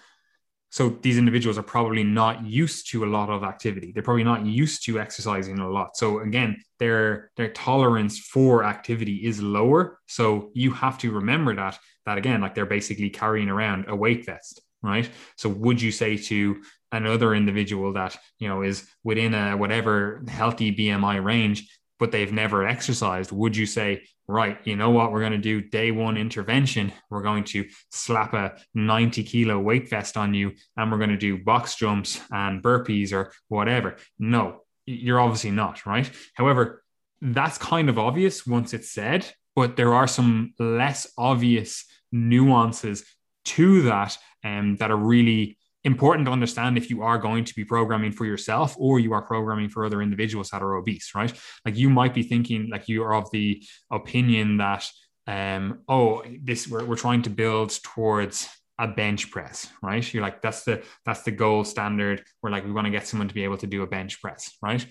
[0.71, 4.47] so these individuals are probably not used to a lot of activity they're probably not
[4.47, 10.51] used to exercising a lot so again their their tolerance for activity is lower so
[10.55, 14.63] you have to remember that that again like they're basically carrying around a weight vest
[14.83, 16.63] right so would you say to
[16.93, 21.69] another individual that you know is within a whatever healthy bmi range
[22.01, 25.61] but they've never exercised, would you say, right, you know what, we're going to do
[25.61, 26.93] day one intervention.
[27.11, 31.19] We're going to slap a 90 kilo weight vest on you and we're going to
[31.19, 33.97] do box jumps and burpees or whatever.
[34.19, 36.11] No, you're obviously not, right?
[36.35, 36.83] However,
[37.21, 43.05] that's kind of obvious once it's said, but there are some less obvious nuances
[43.45, 47.65] to that um, that are really important to understand if you are going to be
[47.65, 51.33] programming for yourself or you are programming for other individuals that are obese, right?
[51.65, 54.87] Like you might be thinking, like you are of the opinion that,
[55.27, 58.49] um, oh, this we're, we're trying to build towards
[58.79, 60.13] a bench press, right?
[60.13, 62.25] You're like, that's the that's the gold standard.
[62.43, 64.57] We're like, we want to get someone to be able to do a bench press,
[64.63, 64.85] right?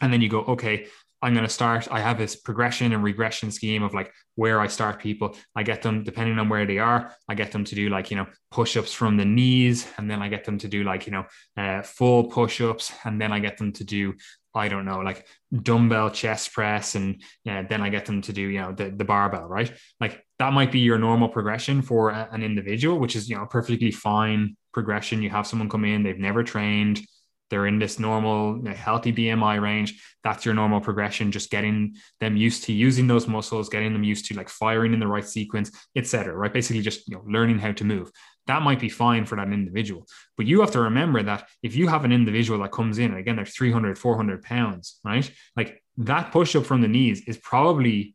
[0.00, 0.86] And then you go, okay,
[1.22, 1.88] I'm going to start.
[1.90, 5.36] I have this progression and regression scheme of like where I start people.
[5.54, 8.16] I get them, depending on where they are, I get them to do like, you
[8.16, 9.86] know, push ups from the knees.
[9.98, 12.92] And then I get them to do like, you know, uh, full push ups.
[13.04, 14.14] And then I get them to do,
[14.54, 16.94] I don't know, like dumbbell chest press.
[16.94, 19.70] And then I get them to do, you know, the, the barbell, right?
[20.00, 23.44] Like that might be your normal progression for a, an individual, which is, you know,
[23.44, 25.22] perfectly fine progression.
[25.22, 27.02] You have someone come in, they've never trained
[27.50, 30.02] they're in this normal healthy bmi range.
[30.22, 34.26] That's your normal progression just getting them used to using those muscles getting them used
[34.26, 36.52] to like firing in the right sequence etc right?
[36.52, 38.10] Basically just you know learning how to move.
[38.46, 40.06] That might be fine for that individual.
[40.36, 43.36] But you have to remember that if you have an individual that comes in again
[43.36, 45.30] they're 300 400 pounds right?
[45.56, 48.14] Like that push up from the knees is probably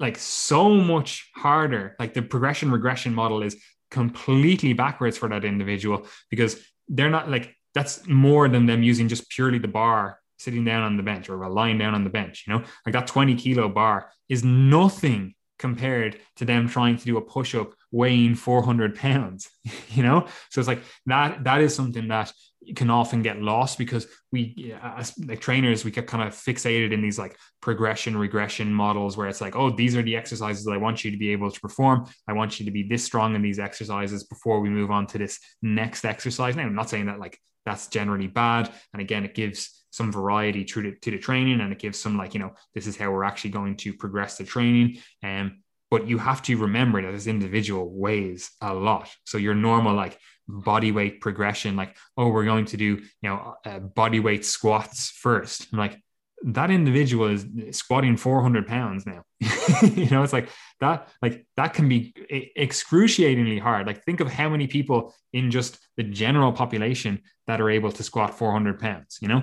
[0.00, 1.96] like so much harder.
[1.98, 3.56] Like the progression regression model is
[3.90, 9.28] completely backwards for that individual because they're not like that's more than them using just
[9.30, 12.44] purely the bar sitting down on the bench or lying down on the bench.
[12.46, 17.16] You know, like that 20 kilo bar is nothing compared to them trying to do
[17.16, 19.48] a push up weighing 400 pounds
[19.90, 20.26] you know?
[20.50, 22.32] So it's like that that is something that
[22.76, 27.00] can often get lost because we as like trainers we get kind of fixated in
[27.00, 30.76] these like progression regression models where it's like oh these are the exercises that i
[30.76, 32.06] want you to be able to perform.
[32.28, 35.18] I want you to be this strong in these exercises before we move on to
[35.18, 36.56] this next exercise.
[36.56, 38.72] Now i'm not saying that like that's generally bad.
[38.92, 42.16] And again it gives some variety to the, to the training and it gives some
[42.16, 44.98] like you know this is how we're actually going to progress the training.
[45.22, 49.08] Um, but you have to remember that this individual weighs a lot.
[49.24, 53.54] So your normal like body weight progression like oh we're going to do you know
[53.66, 55.66] uh, body weight squats first.
[55.72, 56.00] I'm like
[56.44, 57.46] that individual is
[57.76, 59.24] squatting 400 pounds now.
[59.82, 60.48] You know it's like
[60.80, 62.14] that like that can be
[62.56, 63.86] excruciatingly hard.
[63.86, 68.02] Like think of how many people in just the general population that are able to
[68.02, 69.42] squat 400 pounds you know?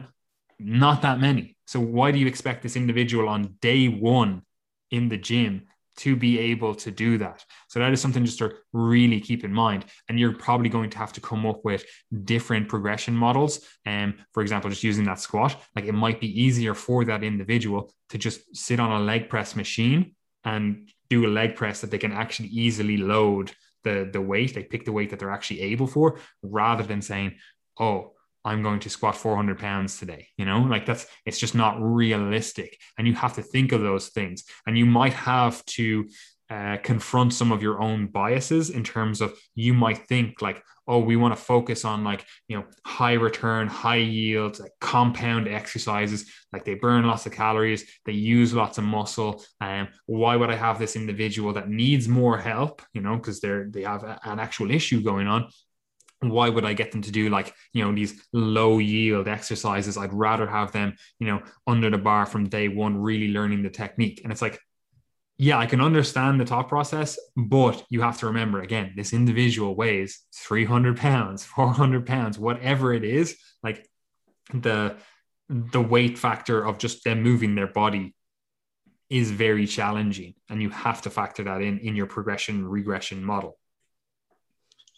[0.57, 1.57] Not that many.
[1.67, 4.41] So why do you expect this individual on day one
[4.89, 7.43] in the gym to be able to do that.
[7.69, 9.85] So that is something just to really keep in mind.
[10.09, 11.85] And you're probably going to have to come up with
[12.23, 13.61] different progression models.
[13.85, 17.23] And um, for example, just using that squat, like it might be easier for that
[17.23, 21.91] individual to just sit on a leg press machine and do a leg press that
[21.91, 23.51] they can actually easily load
[23.83, 24.53] the, the weight.
[24.53, 27.35] They pick the weight that they're actually able for rather than saying,
[27.79, 28.14] oh,
[28.45, 30.27] I'm going to squat 400 pounds today.
[30.37, 32.79] You know, like that's it's just not realistic.
[32.97, 34.43] And you have to think of those things.
[34.67, 36.07] And you might have to
[36.49, 40.99] uh, confront some of your own biases in terms of you might think like, oh,
[40.99, 46.31] we want to focus on like, you know, high return, high yield, like compound exercises,
[46.53, 49.43] like they burn lots of calories, they use lots of muscle.
[49.59, 53.39] And um, why would I have this individual that needs more help, you know, because
[53.39, 55.49] they're they have a, an actual issue going on
[56.29, 59.97] why would I get them to do like, you know, these low yield exercises?
[59.97, 63.69] I'd rather have them, you know, under the bar from day one, really learning the
[63.69, 64.21] technique.
[64.23, 64.59] And it's like,
[65.37, 69.75] yeah, I can understand the thought process, but you have to remember again, this individual
[69.75, 73.87] weighs 300 pounds, 400 pounds, whatever it is, like
[74.53, 74.95] the,
[75.49, 78.15] the weight factor of just them moving their body
[79.09, 80.33] is very challenging.
[80.49, 83.57] And you have to factor that in in your progression regression model.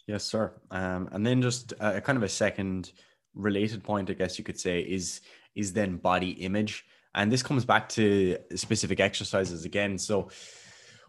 [0.08, 0.54] Yes, sir.
[0.70, 2.92] Um, and then just a, kind of a second
[3.34, 5.20] related point, I guess you could say, is
[5.54, 9.98] is then body image, and this comes back to specific exercises again.
[9.98, 10.30] So,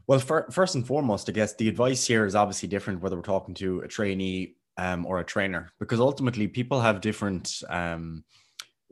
[0.05, 3.21] well, for, first and foremost, I guess the advice here is obviously different whether we're
[3.21, 8.25] talking to a trainee um, or a trainer, because ultimately people have different um,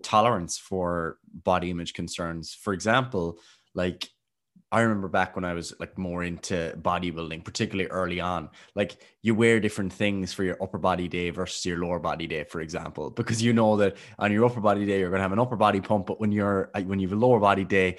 [0.03, 2.53] tolerance for body image concerns.
[2.53, 3.39] For example,
[3.73, 4.09] like
[4.69, 9.33] I remember back when I was like more into bodybuilding, particularly early on, like you
[9.33, 13.09] wear different things for your upper body day versus your lower body day, for example,
[13.09, 15.55] because you know that on your upper body day, you're going to have an upper
[15.55, 17.97] body pump, but when you're, uh, when you have a lower body day,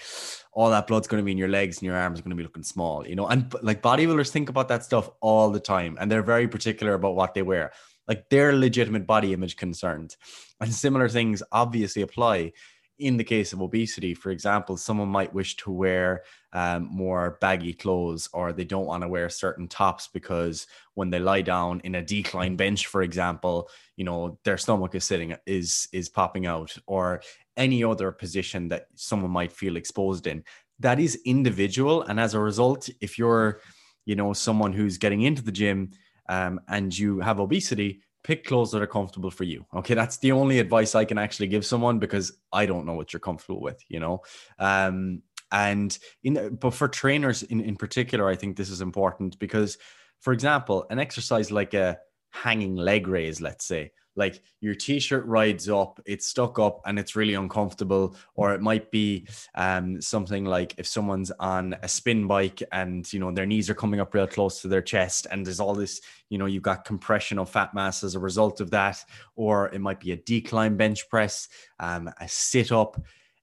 [0.52, 2.36] all that blood's going to be in your legs and your arms are going to
[2.36, 5.96] be looking small, you know, and like bodybuilders think about that stuff all the time
[5.98, 7.72] and they're very particular about what they wear.
[8.06, 10.18] Like they're legitimate body image concerns
[10.60, 12.52] and similar things obviously apply
[12.98, 17.72] in the case of obesity, for example, someone might wish to wear um, more baggy
[17.72, 21.94] clothes or they don't want to wear certain tops because when they lie down in
[21.94, 26.76] a decline bench, for example, you know, their stomach is sitting is is popping out
[26.86, 27.20] or
[27.56, 30.44] any other position that someone might feel exposed in.
[30.80, 32.02] That is individual.
[32.02, 33.60] And as a result, if you're,
[34.06, 35.90] you know, someone who's getting into the gym
[36.28, 39.64] um, and you have obesity, pick clothes that are comfortable for you.
[39.74, 43.12] Okay, that's the only advice I can actually give someone because I don't know what
[43.12, 44.22] you're comfortable with, you know.
[44.58, 49.78] Um, and in but for trainers in, in particular, I think this is important because,
[50.20, 51.98] for example, an exercise like a
[52.30, 57.16] hanging leg raise, let's say, like your t-shirt rides up it's stuck up and it's
[57.16, 62.62] really uncomfortable or it might be um, something like if someone's on a spin bike
[62.72, 65.60] and you know their knees are coming up real close to their chest and there's
[65.60, 69.02] all this you know you've got compression of fat mass as a result of that
[69.36, 71.48] or it might be a decline bench press
[71.80, 73.00] um, a sit up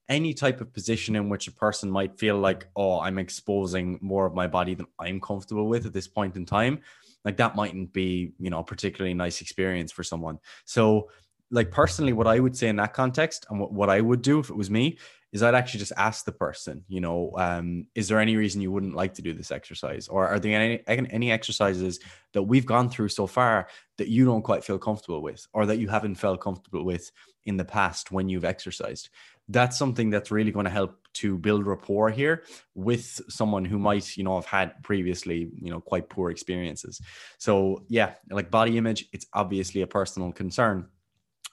[0.08, 4.26] any type of position in which a person might feel like oh i'm exposing more
[4.26, 6.78] of my body than i'm comfortable with at this point in time
[7.26, 11.10] like that mightn't be you know a particularly nice experience for someone so
[11.50, 14.40] like personally, what I would say in that context and what, what I would do
[14.40, 14.98] if it was me
[15.32, 18.72] is I'd actually just ask the person, you know, um, is there any reason you
[18.72, 20.08] wouldn't like to do this exercise?
[20.08, 22.00] Or are there any, any exercises
[22.32, 23.68] that we've gone through so far
[23.98, 27.10] that you don't quite feel comfortable with or that you haven't felt comfortable with
[27.44, 29.10] in the past when you've exercised?
[29.48, 32.42] That's something that's really going to help to build rapport here
[32.74, 37.00] with someone who might, you know, have had previously, you know, quite poor experiences.
[37.38, 40.88] So yeah, like body image, it's obviously a personal concern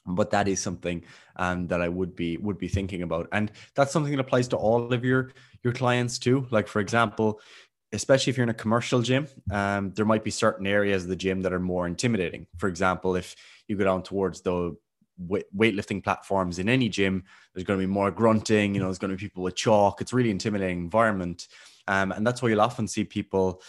[0.06, 1.04] but that is something
[1.38, 4.58] um, that I would be would be thinking about, and that's something that applies to
[4.58, 5.32] all of your
[5.64, 6.48] your clients too.
[6.52, 7.40] Like for example,
[7.94, 11.16] especially if you're in a commercial gym, um, there might be certain areas of the
[11.16, 12.48] gym that are more intimidating.
[12.58, 13.36] For example, if
[13.68, 14.76] you go down towards the
[15.30, 18.74] weightlifting platforms in any gym, there's going to be more grunting.
[18.74, 20.02] You know, there's going to be people with chalk.
[20.02, 21.48] It's really intimidating environment,
[21.88, 23.62] um, and that's why you'll often see people,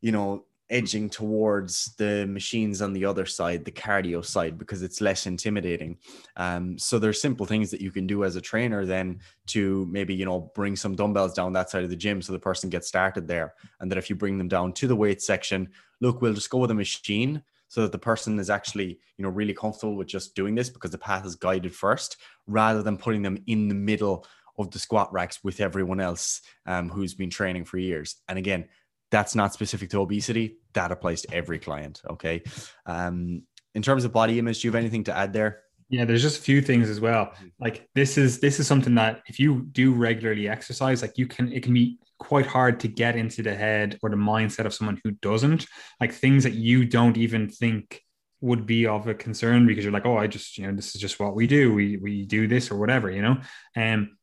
[0.00, 5.00] you know, edging towards the machines on the other side, the cardio side, because it's
[5.00, 5.98] less intimidating.
[6.36, 10.14] Um, so there's simple things that you can do as a trainer then to maybe,
[10.14, 12.86] you know, bring some dumbbells down that side of the gym so the person gets
[12.86, 13.54] started there.
[13.80, 15.68] And that if you bring them down to the weight section,
[16.00, 19.28] look, we'll just go with a machine so that the person is actually, you know,
[19.28, 22.16] really comfortable with just doing this because the path is guided first
[22.48, 24.26] rather than putting them in the middle
[24.58, 28.16] of the squat racks with everyone else um, who's been training for years.
[28.28, 28.68] And again,
[29.12, 30.56] that's not specific to obesity.
[30.72, 32.02] That applies to every client.
[32.10, 32.42] Okay.
[32.86, 33.44] Um,
[33.76, 35.60] in terms of body image, do you have anything to add there?
[35.90, 37.26] Yeah, there's just a few things as well.
[37.26, 37.46] Mm-hmm.
[37.58, 41.52] Like this is this is something that if you do regularly exercise, like you can
[41.52, 45.00] it can be quite hard to get into the head or the mindset of someone
[45.02, 45.66] who doesn't.
[46.00, 48.02] Like things that you don't even think
[48.40, 51.00] would be of a concern because you're like, oh, I just, you know, this is
[51.00, 51.74] just what we do.
[51.74, 53.38] We we do this or whatever, you know.
[53.74, 54.18] And um,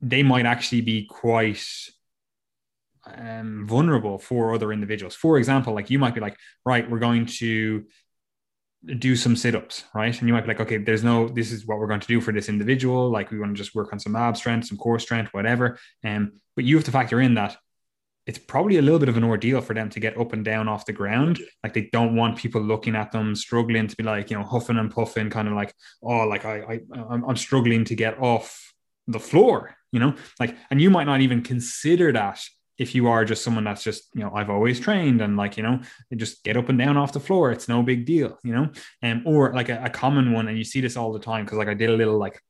[0.00, 1.64] they might actually be quite
[3.06, 5.14] um, vulnerable for other individuals.
[5.14, 7.86] For example, like you might be like, right, we're going to
[8.98, 10.16] do some sit-ups, right?
[10.18, 12.20] And you might be like, okay, there's no, this is what we're going to do
[12.20, 13.10] for this individual.
[13.10, 15.78] Like we want to just work on some ab strength, some core strength, whatever.
[16.04, 17.56] Um, but you have to factor in that
[18.26, 20.68] it's probably a little bit of an ordeal for them to get up and down
[20.68, 21.40] off the ground.
[21.64, 24.76] Like they don't want people looking at them, struggling to be like, you know, huffing
[24.76, 25.72] and puffing, kind of like,
[26.02, 28.74] oh, like I, I I'm, I'm struggling to get off
[29.06, 32.38] the floor, you know, like, and you might not even consider that
[32.78, 35.62] if you are just someone that's just you know i've always trained and like you
[35.62, 35.80] know
[36.16, 38.70] just get up and down off the floor it's no big deal you know
[39.02, 41.58] um, or like a, a common one and you see this all the time because
[41.58, 42.40] like i did a little like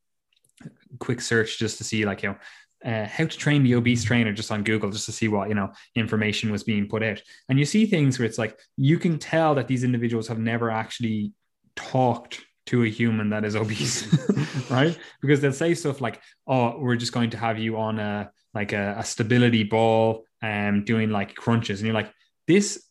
[0.99, 2.37] quick search just to see like you know
[2.85, 5.55] uh, how to train the obese trainer just on Google just to see what you
[5.55, 9.19] know information was being put out, and you see things where it's like you can
[9.19, 11.33] tell that these individuals have never actually
[11.75, 14.07] talked to a human that is obese,
[14.71, 14.97] right?
[15.21, 18.73] Because they'll say stuff like, "Oh, we're just going to have you on a like
[18.73, 22.13] a, a stability ball and um, doing like crunches," and you're like,
[22.47, 22.88] "This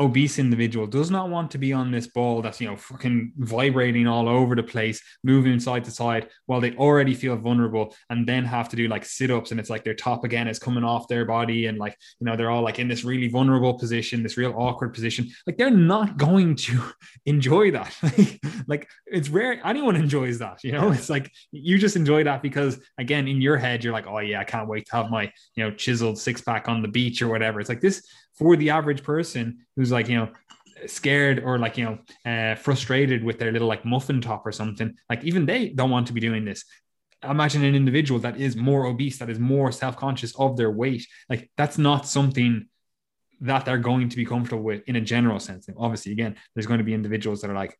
[0.00, 4.06] obese individual does not want to be on this ball that's you know fucking vibrating
[4.06, 8.44] all over the place moving side to side while they already feel vulnerable and then
[8.44, 11.24] have to do like sit-ups and it's like their top again is coming off their
[11.24, 14.54] body and like you know they're all like in this really vulnerable position this real
[14.56, 15.28] awkward position.
[15.46, 16.80] Like they're not going to
[17.26, 17.94] enjoy that.
[18.66, 20.92] Like it's rare anyone enjoys that you know?
[20.92, 24.40] It's like you just enjoy that because again in your head you're like oh yeah
[24.40, 27.28] i can't wait to have my you know chiseled six pack on the beach or
[27.28, 27.60] whatever.
[27.60, 28.06] It's like this
[28.38, 30.28] for the average person who's like, you know,
[30.86, 31.98] scared or like, you know,
[32.30, 36.06] uh, frustrated with their little like muffin top or something, like even they don't want
[36.06, 36.64] to be doing this.
[37.28, 41.06] Imagine an individual that is more obese, that is more self conscious of their weight.
[41.28, 42.66] Like that's not something
[43.40, 45.68] that they're going to be comfortable with in a general sense.
[45.76, 47.78] Obviously, again, there's going to be individuals that are like,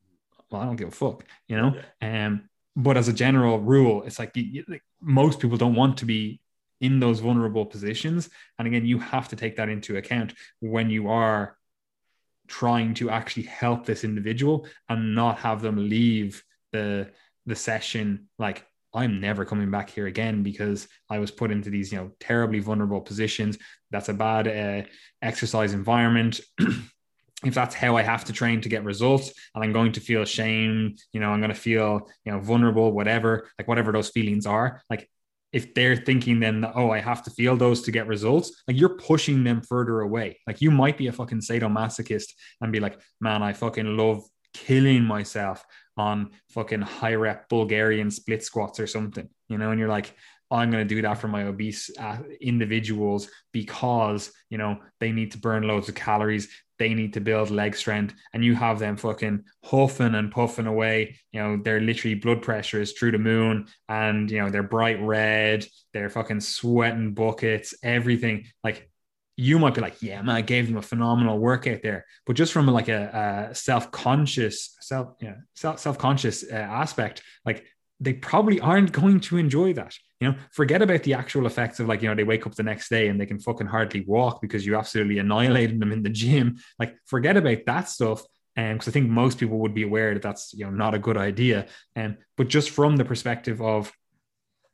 [0.50, 1.74] well, I don't give a fuck, you know?
[2.00, 6.06] Um, but as a general rule, it's like, you, like most people don't want to
[6.06, 6.40] be
[6.80, 8.30] in those vulnerable positions.
[8.58, 11.57] And again, you have to take that into account when you are
[12.48, 16.42] trying to actually help this individual and not have them leave
[16.72, 17.10] the
[17.46, 21.92] the session like I'm never coming back here again because I was put into these,
[21.92, 23.58] you know, terribly vulnerable positions.
[23.90, 24.88] That's a bad uh,
[25.20, 26.40] exercise environment.
[27.44, 30.24] if that's how I have to train to get results and I'm going to feel
[30.24, 34.46] shame, you know, I'm going to feel, you know, vulnerable, whatever, like whatever those feelings
[34.46, 35.08] are, like
[35.52, 38.90] if they're thinking then oh i have to feel those to get results like you're
[38.90, 40.38] pushing them further away.
[40.46, 44.22] Like you might be a fucking sadomasochist and be like man i fucking love
[44.54, 45.64] killing myself
[45.96, 50.14] on fucking high rep bulgarian split squats or something you know and you're like
[50.50, 55.32] I'm going to do that for my obese uh, individuals because you know they need
[55.32, 58.96] to burn loads of calories they need to build leg strength and you have them
[58.96, 63.66] fucking huffing and puffing away you know their literally blood pressure is through the moon
[63.88, 68.88] and you know they're bright red they're fucking sweating buckets everything like
[69.40, 72.06] you might be like, yeah, man, I gave them a phenomenal workout there.
[72.26, 77.64] But just from like a, a self-conscious, self, yeah, self, self-conscious uh, aspect, like
[78.00, 79.94] they probably aren't going to enjoy that.
[80.20, 82.62] You know, forget about the actual effects of like, you know, they wake up the
[82.62, 86.10] next day and they can fucking hardly walk because you absolutely annihilated them in the
[86.10, 86.58] gym.
[86.78, 88.22] Like, forget about that stuff.
[88.56, 90.94] And um, because I think most people would be aware that that's, you know, not
[90.94, 91.66] a good idea.
[91.94, 93.92] And, um, but just from the perspective of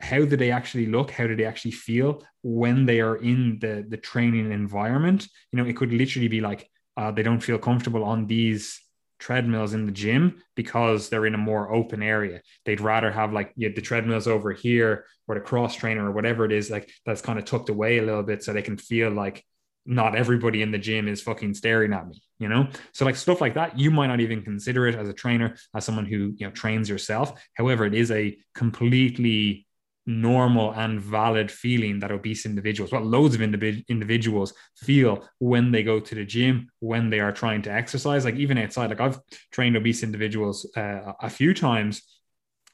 [0.01, 3.84] how do they actually look how do they actually feel when they are in the
[3.88, 8.05] the training environment you know it could literally be like uh, they don't feel comfortable
[8.05, 8.80] on these
[9.19, 13.53] treadmills in the gym because they're in a more open area they'd rather have like
[13.57, 17.23] yeah, the treadmills over here or the cross trainer or whatever it is like that's
[17.23, 19.45] kind of tucked away a little bit so they can feel like
[19.87, 22.69] not everybody in the gym is fucking staring at me, you know?
[22.93, 25.85] So like stuff like that, you might not even consider it as a trainer, as
[25.85, 27.43] someone who, you know, trains yourself.
[27.55, 29.67] However, it is a completely
[30.07, 35.83] normal and valid feeling that obese individuals, what loads of individ- individuals feel when they
[35.83, 38.91] go to the gym, when they are trying to exercise, like even outside.
[38.91, 39.19] Like I've
[39.53, 42.03] trained obese individuals uh, a few times,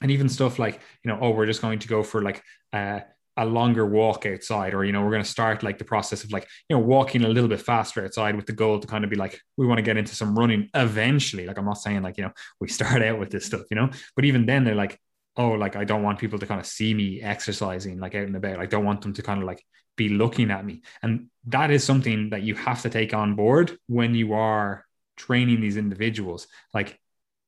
[0.02, 3.00] and even stuff like, you know, oh, we're just going to go for like, uh,
[3.36, 6.32] a longer walk outside or you know we're going to start like the process of
[6.32, 9.08] like you know walking a little bit faster outside with the goal to kind of
[9.08, 12.18] be like we want to get into some running eventually like i'm not saying like
[12.18, 14.98] you know we start out with this stuff you know but even then they're like
[15.36, 18.36] oh, like I don't want people to kind of see me exercising like out and
[18.36, 18.60] about.
[18.60, 19.64] I don't want them to kind of like
[19.96, 20.82] be looking at me.
[21.02, 24.84] And that is something that you have to take on board when you are
[25.16, 26.46] training these individuals.
[26.72, 26.98] Like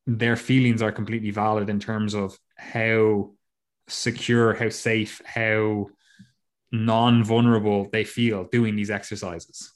[0.07, 3.33] their feelings are completely valid in terms of how
[3.89, 5.89] secure, how safe, how
[6.71, 9.73] non-vulnerable they feel doing these exercises.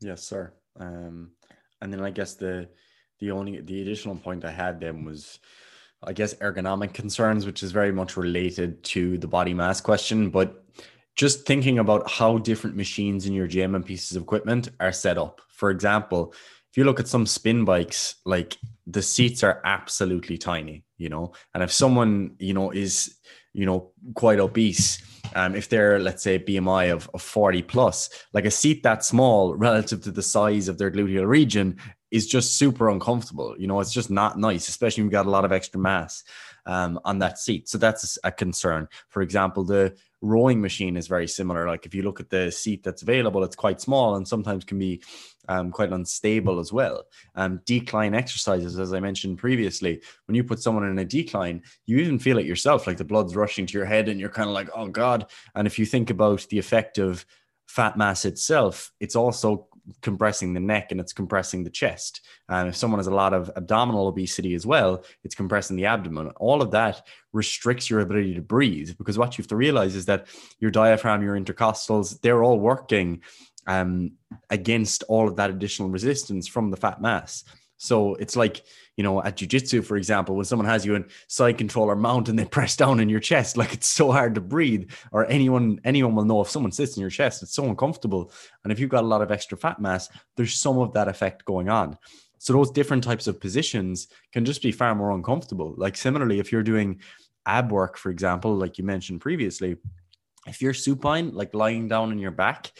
[0.00, 0.52] Yes, sir.
[0.78, 1.32] Um,
[1.80, 2.68] and then I guess the
[3.20, 5.40] the only the additional point I had then was
[6.02, 10.30] I guess, ergonomic concerns, which is very much related to the body mass question.
[10.30, 10.64] But
[11.16, 15.18] just thinking about how different machines in your gym and pieces of equipment are set
[15.18, 15.40] up.
[15.50, 16.32] For example,
[16.70, 21.32] if you look at some spin bikes, like the seats are absolutely tiny, you know,
[21.54, 23.16] and if someone, you know, is,
[23.52, 25.02] you know, quite obese,
[25.34, 29.56] um, if they're, let's say, BMI of, of 40 plus, like a seat that small
[29.56, 31.78] relative to the size of their gluteal region
[32.10, 33.54] is just super uncomfortable.
[33.58, 36.24] You know, it's just not nice, especially when you've got a lot of extra mass
[36.66, 37.68] um, on that seat.
[37.68, 38.88] So that's a concern.
[39.08, 41.66] For example, the rowing machine is very similar.
[41.66, 44.78] Like if you look at the seat that's available, it's quite small and sometimes can
[44.78, 45.02] be
[45.48, 47.04] um, quite unstable as well.
[47.34, 51.98] Um, decline exercises, as I mentioned previously, when you put someone in a decline, you
[51.98, 54.54] even feel it yourself, like the blood's rushing to your head and you're kind of
[54.54, 55.26] like, oh God.
[55.54, 57.24] And if you think about the effect of
[57.66, 59.68] fat mass itself, it's also
[60.02, 62.20] compressing the neck and it's compressing the chest.
[62.48, 66.28] And if someone has a lot of abdominal obesity as well, it's compressing the abdomen.
[66.36, 70.06] All of that restricts your ability to breathe because what you have to realize is
[70.06, 70.26] that
[70.58, 73.22] your diaphragm, your intercostals, they're all working
[73.66, 74.12] um,
[74.50, 77.44] against all of that additional resistance from the fat mass.
[77.76, 78.62] So it's like,
[78.98, 82.28] you know, at jujitsu, for example, when someone has you in side control or mount
[82.28, 84.90] and they press down in your chest, like it's so hard to breathe.
[85.12, 88.32] Or anyone, anyone will know if someone sits in your chest, it's so uncomfortable.
[88.64, 91.44] And if you've got a lot of extra fat mass, there's some of that effect
[91.44, 91.96] going on.
[92.38, 95.74] So those different types of positions can just be far more uncomfortable.
[95.76, 97.00] Like similarly, if you're doing
[97.46, 99.76] ab work, for example, like you mentioned previously,
[100.48, 102.72] if you're supine, like lying down on your back,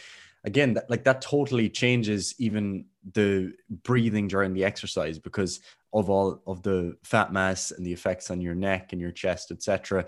[0.43, 3.53] again that, like that totally changes even the
[3.83, 5.61] breathing during the exercise because
[5.93, 9.51] of all of the fat mass and the effects on your neck and your chest
[9.51, 10.05] etc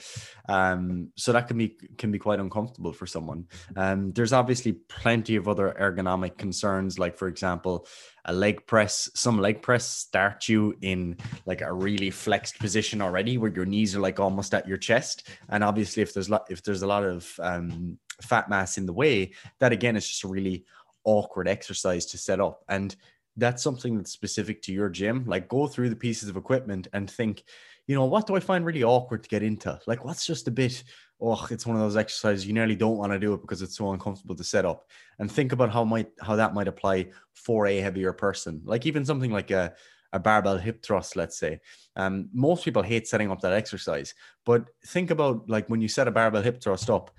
[0.47, 3.45] um, so that can be can be quite uncomfortable for someone.
[3.75, 7.87] Um, there's obviously plenty of other ergonomic concerns like for example
[8.25, 9.09] a leg press.
[9.15, 13.95] Some leg press start you in like a really flexed position already where your knees
[13.95, 15.27] are like almost at your chest.
[15.49, 19.31] And obviously if there's if there's a lot of um, fat mass in the way,
[19.59, 20.65] that again is just a really
[21.03, 22.63] awkward exercise to set up.
[22.69, 22.95] And
[23.37, 25.23] that's something that's specific to your gym.
[25.25, 27.43] Like go through the pieces of equipment and think,
[27.87, 29.79] you know, what do I find really awkward to get into?
[29.87, 30.83] Like what's just a bit,
[31.19, 33.77] oh, it's one of those exercises you nearly don't want to do it because it's
[33.77, 34.87] so uncomfortable to set up.
[35.19, 38.61] And think about how might how that might apply for a heavier person.
[38.65, 39.73] Like even something like a
[40.13, 41.59] a barbell hip thrust, let's say.
[41.95, 44.13] Um, most people hate setting up that exercise,
[44.45, 47.11] but think about like when you set a barbell hip thrust up,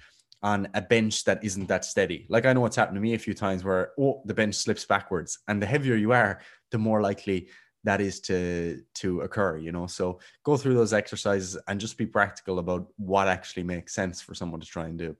[0.43, 2.27] on a bench that isn't that steady.
[2.29, 4.85] Like I know what's happened to me a few times where oh the bench slips
[4.85, 6.41] backwards, and the heavier you are,
[6.71, 7.49] the more likely
[7.85, 9.59] that is to to occur.
[9.59, 13.95] You know, so go through those exercises and just be practical about what actually makes
[13.95, 15.17] sense for someone to try and do.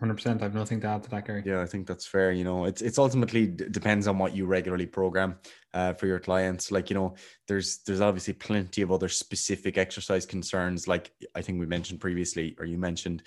[0.00, 0.42] Hundred percent.
[0.42, 1.42] I've nothing to add to that, Gary.
[1.46, 2.32] Yeah, I think that's fair.
[2.32, 5.36] You know, it's it's ultimately d- depends on what you regularly program
[5.72, 6.72] uh, for your clients.
[6.72, 7.14] Like you know,
[7.46, 10.88] there's there's obviously plenty of other specific exercise concerns.
[10.88, 13.22] Like I think we mentioned previously, or you mentioned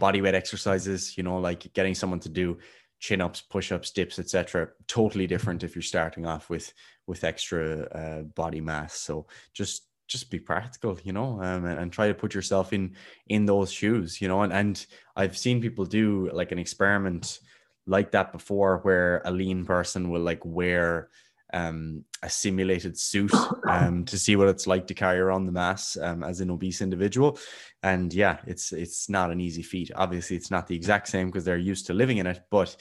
[0.00, 2.58] body weight exercises, you know, like getting someone to do
[2.98, 4.68] chin ups, push ups, dips, etc.
[4.88, 6.72] Totally different if you're starting off with
[7.06, 8.94] with extra uh, body mass.
[8.94, 12.96] So just just be practical, you know, um, and, and, try to put yourself in
[13.28, 14.42] in those shoes, you know.
[14.42, 17.38] And and I've seen people do like an experiment
[17.86, 21.10] like that before, where a lean person will like wear
[21.52, 23.32] um, a simulated suit
[23.68, 26.80] um, to see what it's like to carry around the mass um, as an obese
[26.80, 27.38] individual.
[27.82, 29.90] And yeah, it's it's not an easy feat.
[29.94, 32.76] Obviously, it's not the exact same because they're used to living in it, but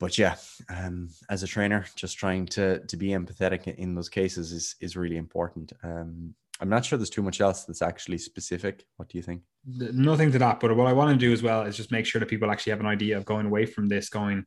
[0.00, 0.36] but yeah,
[0.68, 4.96] um, as a trainer, just trying to to be empathetic in those cases is is
[4.96, 5.72] really important.
[5.82, 8.84] Um, I'm not sure there's too much else that's actually specific.
[8.96, 9.42] What do you think?
[9.66, 12.20] Nothing to that, but what I want to do as well is just make sure
[12.20, 14.44] that people actually have an idea of going away from this, going,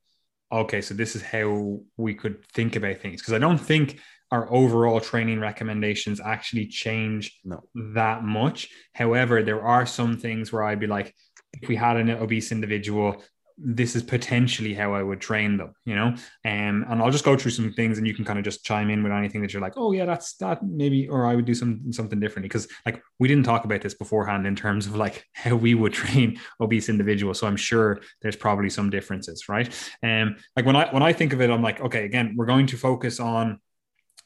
[0.51, 3.21] okay, so this is how we could think about things.
[3.21, 3.99] Because I don't think
[4.31, 7.63] our overall training recommendations actually change no.
[7.93, 8.69] that much.
[8.93, 11.13] However, there are some things where I'd be like,
[11.61, 13.23] if we had an obese individual,
[13.57, 16.07] this is potentially how I would train them, you know?
[16.07, 18.91] Um, and I'll just go through some things and you can kind of just chime
[18.91, 21.55] in with anything that you're like, oh yeah, that's that maybe, or I would do
[21.55, 22.49] some something differently.
[22.49, 25.93] Cause like we didn't talk about this beforehand in terms of like how we would
[25.93, 27.39] train obese individuals.
[27.39, 29.73] So I'm sure there's probably some differences, right?
[30.03, 32.45] And um, like when I when I think of it, I'm like, okay, again, we're
[32.45, 33.59] going to focus on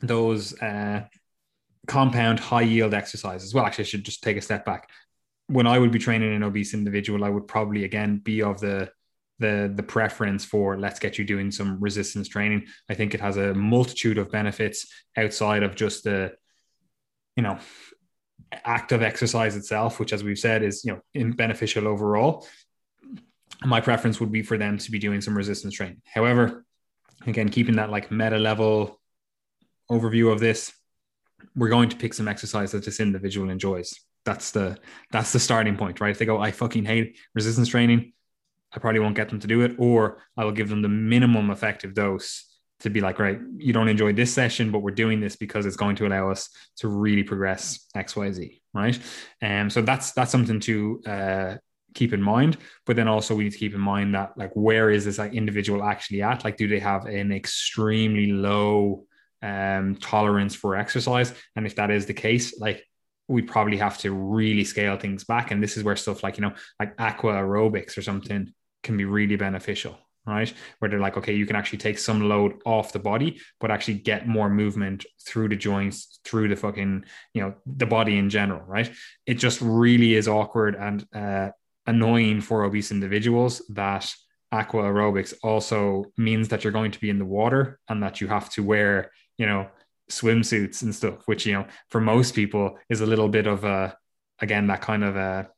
[0.01, 1.03] those uh
[1.87, 3.53] compound high yield exercises.
[3.53, 4.89] Well, actually I should just take a step back.
[5.47, 8.91] When I would be training an obese individual, I would probably again be of the
[9.41, 12.67] the the preference for let's get you doing some resistance training.
[12.89, 14.87] I think it has a multitude of benefits
[15.17, 16.33] outside of just the
[17.35, 17.59] you know
[18.65, 22.47] act of exercise itself, which as we've said is you know beneficial overall.
[23.63, 26.01] My preference would be for them to be doing some resistance training.
[26.05, 26.65] However,
[27.27, 28.99] again, keeping that like meta level
[29.91, 30.71] overview of this,
[31.55, 33.93] we're going to pick some exercise that this individual enjoys.
[34.23, 34.77] That's the
[35.11, 36.11] that's the starting point, right?
[36.11, 38.13] If they go, I fucking hate resistance training,
[38.73, 41.49] I probably won't get them to do it, or I will give them the minimum
[41.49, 42.47] effective dose
[42.81, 45.75] to be like, right, you don't enjoy this session, but we're doing this because it's
[45.75, 48.99] going to allow us to really progress X, Y, Z, right?
[49.41, 51.55] And um, so that's that's something to uh,
[51.93, 52.57] keep in mind.
[52.85, 55.33] But then also we need to keep in mind that like, where is this like
[55.33, 56.43] individual actually at?
[56.43, 59.05] Like, do they have an extremely low
[59.43, 61.33] um, tolerance for exercise?
[61.55, 62.83] And if that is the case, like
[63.27, 65.51] we'd probably have to really scale things back.
[65.51, 68.53] And this is where stuff like, you know, like aqua aerobics or something
[68.83, 70.53] can be really beneficial, right?
[70.79, 73.95] Where they're like, okay, you can actually take some load off the body, but actually
[73.95, 78.61] get more movement through the joints, through the fucking, you know, the body in general,
[78.65, 78.91] right?
[79.25, 81.51] It just really is awkward and uh,
[81.85, 84.13] annoying for obese individuals that
[84.51, 88.27] aqua aerobics also means that you're going to be in the water and that you
[88.27, 89.67] have to wear, you know,
[90.09, 93.95] swimsuits and stuff, which, you know, for most people is a little bit of a,
[94.39, 95.49] again, that kind of a,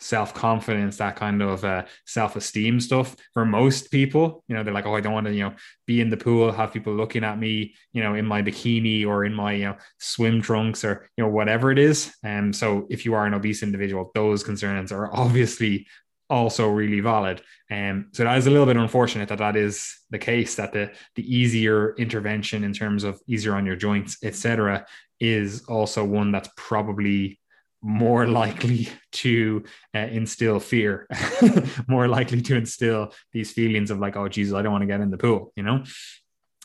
[0.00, 4.42] self confidence, that kind of uh, self esteem stuff for most people.
[4.48, 5.54] You know, they're like, oh, I don't want to, you know,
[5.86, 9.24] be in the pool, have people looking at me, you know, in my bikini or
[9.24, 12.12] in my, you know, swim trunks or, you know, whatever it is.
[12.24, 15.86] And um, so if you are an obese individual, those concerns are obviously
[16.30, 17.42] also really valid.
[17.68, 20.72] And um, so that is a little bit unfortunate that that is the case that
[20.72, 24.86] the the easier intervention in terms of easier on your joints, etc.,
[25.18, 27.39] is also one that's probably
[27.82, 29.64] more likely to
[29.94, 31.06] uh, instill fear,
[31.88, 35.00] more likely to instill these feelings of like, oh, Jesus, I don't want to get
[35.00, 35.84] in the pool, you know?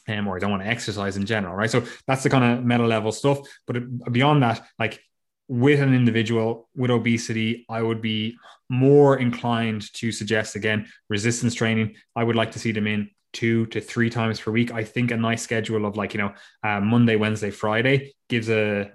[0.08, 1.70] Um, or I don't want to exercise in general, right?
[1.70, 3.40] So that's the kind of meta level stuff.
[3.66, 5.02] But beyond that, like
[5.48, 8.38] with an individual with obesity, I would be
[8.70, 11.96] more inclined to suggest again resistance training.
[12.16, 14.72] I would like to see them in two to three times per week.
[14.72, 18.92] I think a nice schedule of like, you know, uh, Monday, Wednesday, Friday gives a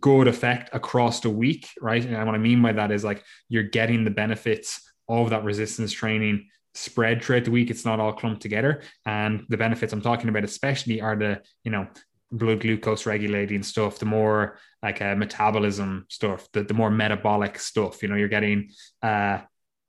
[0.00, 2.04] good effect across the week, right?
[2.04, 5.92] And what I mean by that is like you're getting the benefits of that resistance
[5.92, 7.70] training spread throughout the week.
[7.70, 8.82] It's not all clumped together.
[9.04, 11.86] And the benefits I'm talking about, especially, are the, you know,
[12.32, 18.02] blood glucose regulating stuff, the more like uh, metabolism stuff, the, the more metabolic stuff,
[18.02, 18.70] you know, you're getting
[19.02, 19.38] uh,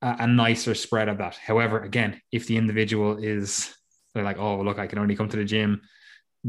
[0.02, 1.36] a, nicer spread of that.
[1.36, 3.74] However, again, if the individual is,
[4.14, 5.82] they're like, oh, look, I can only come to the gym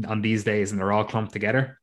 [0.07, 1.78] on these days and they're all clumped together,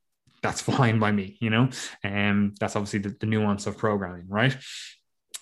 [0.47, 1.69] that's fine by me, you know?
[2.03, 4.57] And um, that's obviously the, the nuance of programming, right?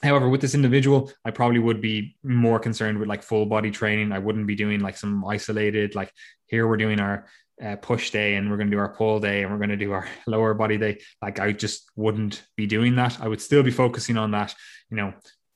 [0.03, 4.13] However, with this individual, I probably would be more concerned with like full body training.
[4.13, 6.13] I wouldn't be doing like some isolated, like
[6.47, 7.27] here we're doing our
[7.65, 9.77] uh, push day and we're going to do our pull day and we're going to
[9.77, 11.01] do our lower body day.
[11.23, 13.21] Like I just wouldn't be doing that.
[13.21, 14.55] I would still be focusing on that,
[14.91, 15.15] you know,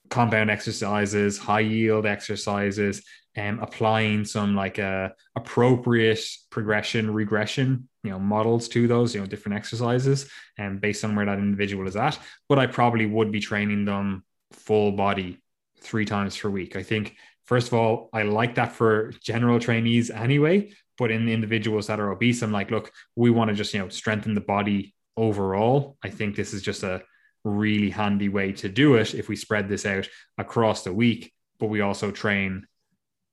[0.09, 3.03] compound exercises, high yield exercises,
[3.39, 6.21] um, applying some like uh, appropriate
[6.51, 11.15] progression regression you know models to those you know different exercises and um, based on
[11.15, 12.19] where that individual is at
[12.49, 15.39] but i probably would be training them full body
[15.81, 17.17] three times per week i think
[17.49, 20.71] first of all, I like that for general trainees anyway.
[20.99, 23.89] But in individuals that are obese, I'm like, look, we want to just you know
[23.89, 25.97] strengthen the body overall.
[26.05, 27.03] I think this is just a
[27.45, 31.69] really handy way to do it if we spread this out across the week, but
[31.69, 32.67] we also train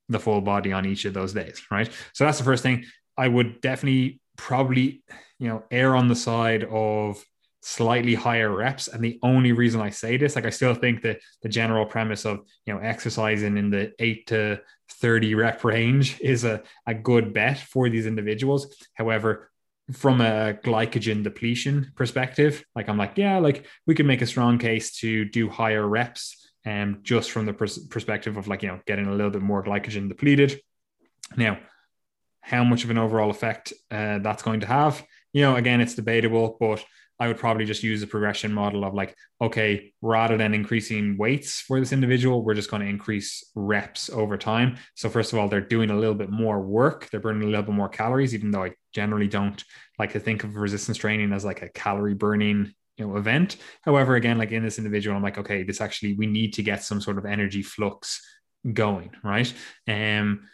[0.09, 1.89] the full body on each of those days, right?
[2.13, 2.85] So that's the first thing.
[3.17, 5.03] I would definitely probably,
[5.39, 7.23] you know, err on the side of
[7.61, 8.87] slightly higher reps.
[8.87, 12.25] And the only reason I say this, like I still think that the general premise
[12.25, 14.59] of, you know, exercising in the eight to
[14.91, 18.75] 30 rep range is a, a good bet for these individuals.
[18.93, 19.49] However,
[19.91, 24.57] from a glycogen depletion perspective, like I'm like, yeah, like we could make a strong
[24.57, 28.79] case to do higher reps um, just from the pers- perspective of like, you know,
[28.85, 30.59] getting a little bit more glycogen depleted.
[31.37, 31.59] Now,
[32.41, 35.03] how much of an overall effect uh, that's going to have,
[35.33, 36.83] you know, again, it's debatable, but
[37.19, 41.61] I would probably just use a progression model of like, okay, rather than increasing weights
[41.61, 44.77] for this individual, we're just going to increase reps over time.
[44.95, 47.63] So, first of all, they're doing a little bit more work, they're burning a little
[47.63, 49.63] bit more calories, even though I generally don't
[49.97, 53.57] like to think of resistance training as like a calorie burning you know event.
[53.81, 56.83] However again like in this individual i'm like okay this actually we need to get
[56.83, 58.21] some sort of energy flux
[58.71, 59.53] going right?
[59.87, 60.47] Um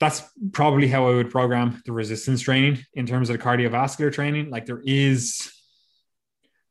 [0.00, 4.50] that's probably how i would program the resistance training in terms of the cardiovascular training.
[4.50, 5.52] Like there is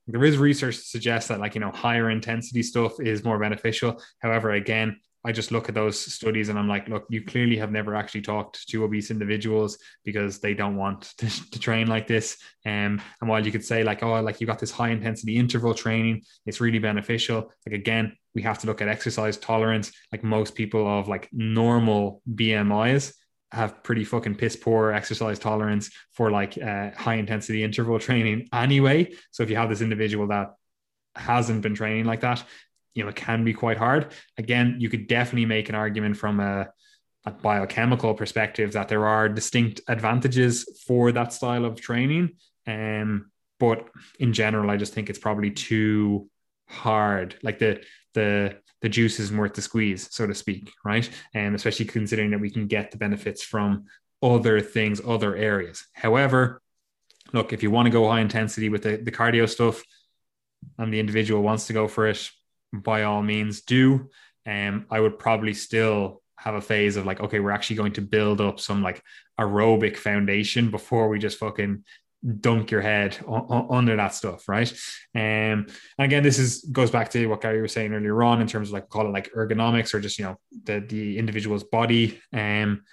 [0.07, 4.01] there is research to suggest that like you know higher intensity stuff is more beneficial.
[4.19, 7.71] However again I just look at those studies and I'm like, look, you clearly have
[7.71, 12.37] never actually talked to obese individuals because they don't want to, to train like this.
[12.65, 15.73] Um, and while you could say like, oh, like you got this high intensity interval
[15.73, 17.51] training, it's really beneficial.
[17.65, 19.91] Like again, we have to look at exercise tolerance.
[20.11, 23.13] Like most people of like normal BMIs
[23.51, 29.11] have pretty fucking piss poor exercise tolerance for like uh, high intensity interval training anyway.
[29.31, 30.53] So if you have this individual that
[31.15, 32.43] hasn't been training like that,
[32.97, 34.11] you know, it can be quite hard.
[34.39, 36.67] Again, you could definitely make an argument from a,
[37.25, 42.31] a biochemical perspective that there are distinct advantages for that style of training.
[42.65, 43.29] Um,
[43.59, 43.87] but
[44.19, 46.27] in general, I just think it's probably too
[46.67, 47.35] hard.
[47.43, 47.83] Like the
[48.15, 51.07] the the juice isn't worth the squeeze, so to speak, right?
[51.35, 53.85] And um, especially considering that we can get the benefits from
[54.23, 55.85] other things, other areas.
[55.93, 56.63] However,
[57.31, 59.83] look, if you want to go high intensity with the, the cardio stuff
[60.79, 62.31] and the individual wants to go for it,
[62.81, 64.09] by all means do.
[64.45, 68.01] Um, I would probably still have a phase of like, okay, we're actually going to
[68.01, 69.01] build up some like
[69.39, 71.83] aerobic foundation before we just fucking
[72.39, 73.17] dunk your head
[73.69, 74.71] under that stuff, right?
[75.13, 75.67] Um,
[75.97, 78.69] and again, this is goes back to what Gary was saying earlier on in terms
[78.69, 82.19] of like call it like ergonomics or just you know the the individual's body.
[82.33, 82.83] Um,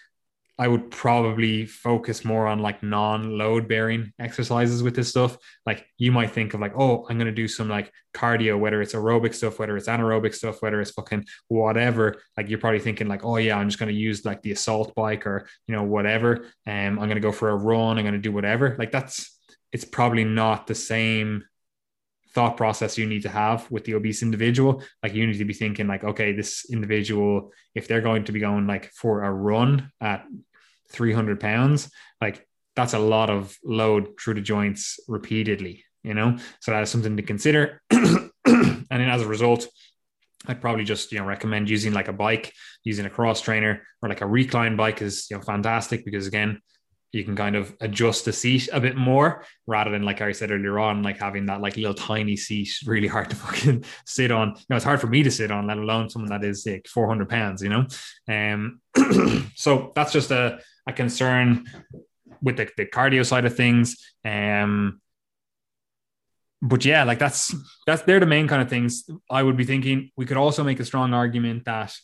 [0.57, 5.37] I would probably focus more on like non-load bearing exercises with this stuff.
[5.67, 8.95] Like you might think of like, oh, I'm gonna do some like cardio, whether it's
[8.95, 12.23] aerobic stuff, whether it's anaerobic stuff, whether it's fucking whatever.
[12.37, 15.27] Like you're probably thinking like, oh yeah, I'm just gonna use like the assault bike
[15.27, 16.47] or you know whatever.
[16.67, 17.99] Um, I'm gonna go for a run.
[17.99, 18.77] I'm gonna do whatever.
[18.79, 19.37] Like that's
[19.73, 21.43] it's probably not the same
[22.35, 24.83] thought process you need to have with the obese individual.
[25.03, 28.41] Like you need to be thinking like, okay, this individual, if they're going to be
[28.41, 30.25] going like for a run at
[30.91, 36.37] 300 pounds, like that's a lot of load through the joints repeatedly, you know?
[36.61, 37.81] So that is something to consider.
[37.91, 39.69] and then as a result,
[40.47, 44.09] I'd probably just you know recommend using like a bike, using a cross trainer or
[44.09, 46.61] like a recline bike is you know fantastic because again,
[47.15, 50.51] you can kind of adjust the seat a bit more rather than like I said
[50.51, 54.49] earlier on, like having that like little tiny seat really hard to fucking sit on.
[54.49, 56.87] You know, it's hard for me to sit on, let alone someone that is like
[56.89, 57.87] 400 pounds, you know?
[58.29, 58.81] Um,
[59.55, 61.67] so that's just a, a concern
[62.43, 63.97] with the, the cardio side of things.
[64.25, 65.01] Um,
[66.61, 67.55] but yeah, like that's
[67.87, 70.11] that's they're the main kind of things I would be thinking.
[70.17, 71.95] We could also make a strong argument that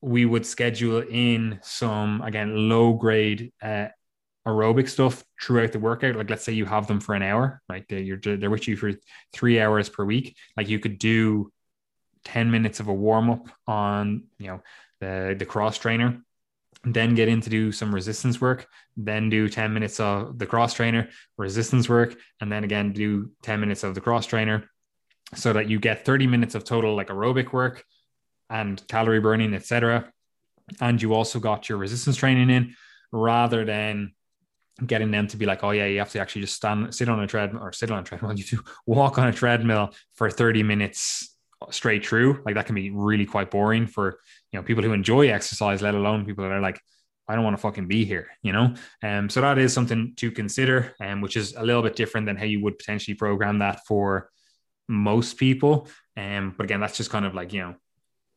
[0.00, 3.86] we would schedule in some again low grade uh,
[4.46, 6.16] aerobic stuff throughout the workout.
[6.16, 8.76] Like let's say you have them for an hour like they, you're they're with you
[8.76, 8.92] for
[9.32, 10.36] three hours per week.
[10.56, 11.52] Like you could do
[12.24, 14.62] 10 minutes of a warm-up on you know
[15.00, 16.22] the the cross trainer
[16.84, 18.66] then get in to do some resistance work
[18.96, 23.60] then do 10 minutes of the cross trainer resistance work and then again do 10
[23.60, 24.68] minutes of the cross trainer
[25.34, 27.84] so that you get 30 minutes of total like aerobic work
[28.50, 30.12] and calorie burning etc
[30.80, 32.74] and you also got your resistance training in
[33.10, 34.12] rather than
[34.84, 37.20] getting them to be like, oh yeah, you have to actually just stand, sit on
[37.20, 38.32] a treadmill or sit on a treadmill.
[38.36, 41.36] You do walk on a treadmill for 30 minutes
[41.70, 42.42] straight through.
[42.44, 44.18] Like that can be really quite boring for,
[44.50, 46.80] you know, people who enjoy exercise, let alone people that are like,
[47.28, 48.74] I don't want to fucking be here, you know?
[49.02, 52.36] Um, so that is something to consider, um, which is a little bit different than
[52.36, 54.30] how you would potentially program that for
[54.88, 55.88] most people.
[56.16, 57.74] Um, but again, that's just kind of like, you know,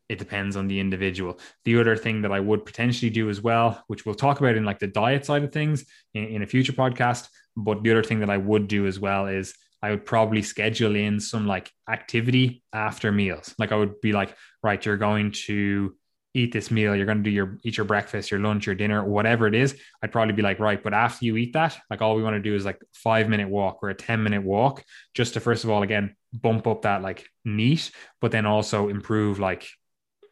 [0.09, 1.39] it depends on the individual.
[1.63, 4.65] The other thing that I would potentially do as well, which we'll talk about in
[4.65, 8.19] like the diet side of things in, in a future podcast, but the other thing
[8.19, 12.63] that I would do as well is I would probably schedule in some like activity
[12.73, 13.53] after meals.
[13.57, 15.95] Like I would be like, right, you're going to
[16.33, 19.03] eat this meal, you're going to do your eat your breakfast, your lunch, your dinner,
[19.05, 19.79] whatever it is.
[20.03, 22.41] I'd probably be like, right, but after you eat that, like all we want to
[22.41, 24.83] do is like five minute walk or a 10 minute walk,
[25.13, 27.91] just to first of all, again, bump up that like NEAT,
[28.21, 29.65] but then also improve like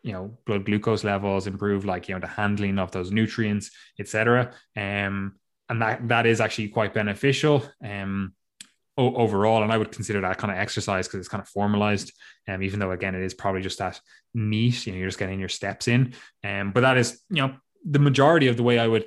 [0.03, 4.53] you know blood glucose levels improve like you know the handling of those nutrients etc
[4.75, 5.33] um
[5.69, 8.33] and that that is actually quite beneficial um
[8.95, 9.63] overall.
[9.63, 12.13] And i would consider that kind of exercise because it's kind of formalized
[12.47, 13.99] um even though again it is probably just that
[14.35, 16.13] NEAT you know you're just getting your steps in.
[16.43, 19.05] Um but that is you know the majority of the way i would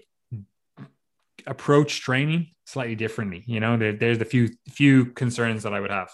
[1.47, 3.77] approach training slightly differently you know?
[3.77, 6.11] There, there's the few few concerns that i would have.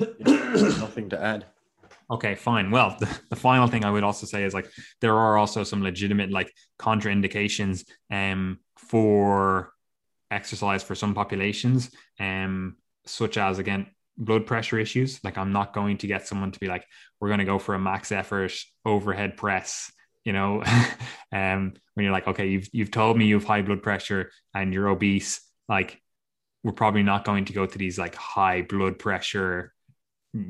[0.18, 1.46] Nothing to add
[2.12, 2.70] Okay, fine.
[2.70, 5.82] Well, the, the, final thing I would also say is like there are also some
[5.82, 9.72] legitimate like contraindications um for
[10.30, 11.90] exercise for some populations,
[12.20, 13.86] um, such as again
[14.18, 15.24] blood pressure issues.
[15.24, 16.84] Like I'm not going to get someone to be like,
[17.18, 18.52] we're going to go for a max effort
[18.84, 19.90] overhead press.
[20.24, 20.62] You know,
[21.32, 24.74] um, when you're like, okay, you've you've told me you have high blood pressure and
[24.74, 25.98] you're obese, like
[26.62, 29.72] we're probably not going to go to these like high blood pressure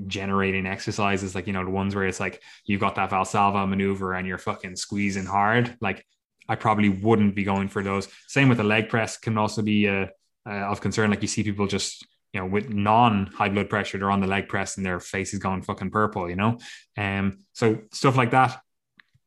[0.07, 4.15] generating exercises, like you know the ones where it's like you've got that Valsalva maneuver
[4.15, 5.77] and you're fucking squeezing hard.
[5.81, 6.05] Like
[6.49, 8.09] I probably wouldn't be going for those.
[8.29, 10.07] Same with the leg press can also be uh,
[10.47, 11.11] uh, of concern.
[11.11, 14.27] Like you see people just you know with non high blood pressure, they're on the
[14.27, 16.29] leg press and their face is going fucking purple.
[16.29, 16.59] You know,
[16.97, 18.61] um, so stuff like that.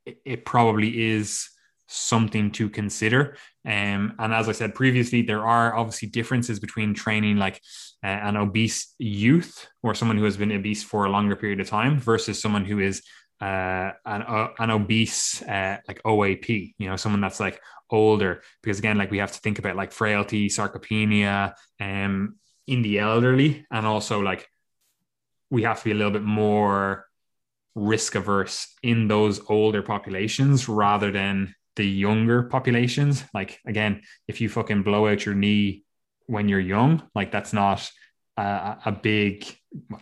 [0.06, 1.50] It, it probably is
[1.88, 3.38] something to consider.
[3.66, 7.62] Um, and as I said previously, there are obviously differences between training like
[8.04, 11.68] uh, an obese youth or someone who has been obese for a longer period of
[11.68, 13.02] time versus someone who is
[13.42, 17.60] uh, an, uh, an obese uh, like OAP, you know, someone that's like
[17.90, 18.42] older.
[18.62, 22.36] Because again, like we have to think about like frailty, sarcopenia, um,
[22.68, 24.48] in the elderly, and also like
[25.50, 27.06] we have to be a little bit more
[27.76, 33.24] risk averse in those older populations rather than the younger populations.
[33.34, 35.84] Like again, if you fucking blow out your knee
[36.28, 37.90] when you're young, like that's not
[38.38, 39.46] a, a big.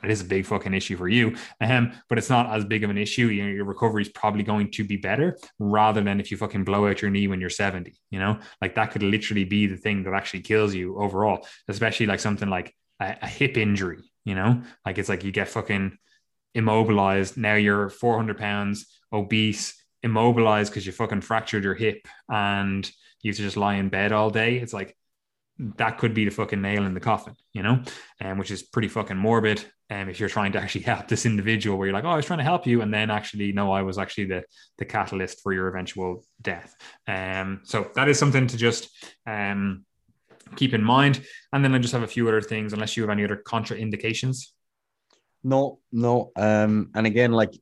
[0.04, 2.92] It is a big fucking issue for you, um, but it's not as big of
[2.92, 3.28] an issue.
[3.28, 6.64] You know, your recovery is probably going to be better rather than if you fucking
[6.64, 8.00] blow out your knee when you're 70.
[8.12, 11.48] You know, like that could literally be the thing that actually kills you overall.
[11.68, 14.12] Especially like something like a, a hip injury.
[14.26, 15.98] You know, like it's like you get fucking
[16.54, 17.36] immobilized.
[17.36, 22.90] Now you're 400 pounds, obese immobilized because you fucking fractured your hip and
[23.22, 24.58] you have to just lie in bed all day.
[24.58, 24.96] It's like
[25.58, 27.82] that could be the fucking nail in the coffin, you know,
[28.20, 29.64] and um, which is pretty fucking morbid.
[29.90, 32.16] And um, if you're trying to actually help this individual, where you're like, oh, I
[32.16, 34.44] was trying to help you, and then actually, no, I was actually the
[34.78, 36.76] the catalyst for your eventual death.
[37.08, 38.90] Um, so that is something to just
[39.28, 39.86] um
[40.56, 41.22] keep in mind.
[41.52, 44.48] And then I just have a few other things, unless you have any other contraindications.
[45.44, 46.32] No, no.
[46.36, 47.54] Um, and again, like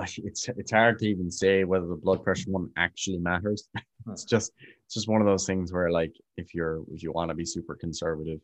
[0.00, 3.68] it's it's hard to even say whether the blood pressure one actually matters.
[4.10, 4.52] it's just
[4.84, 7.44] it's just one of those things where like if you're if you want to be
[7.44, 8.40] super conservative,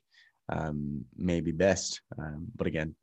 [0.48, 2.00] um, maybe best.
[2.18, 2.94] Um, but again,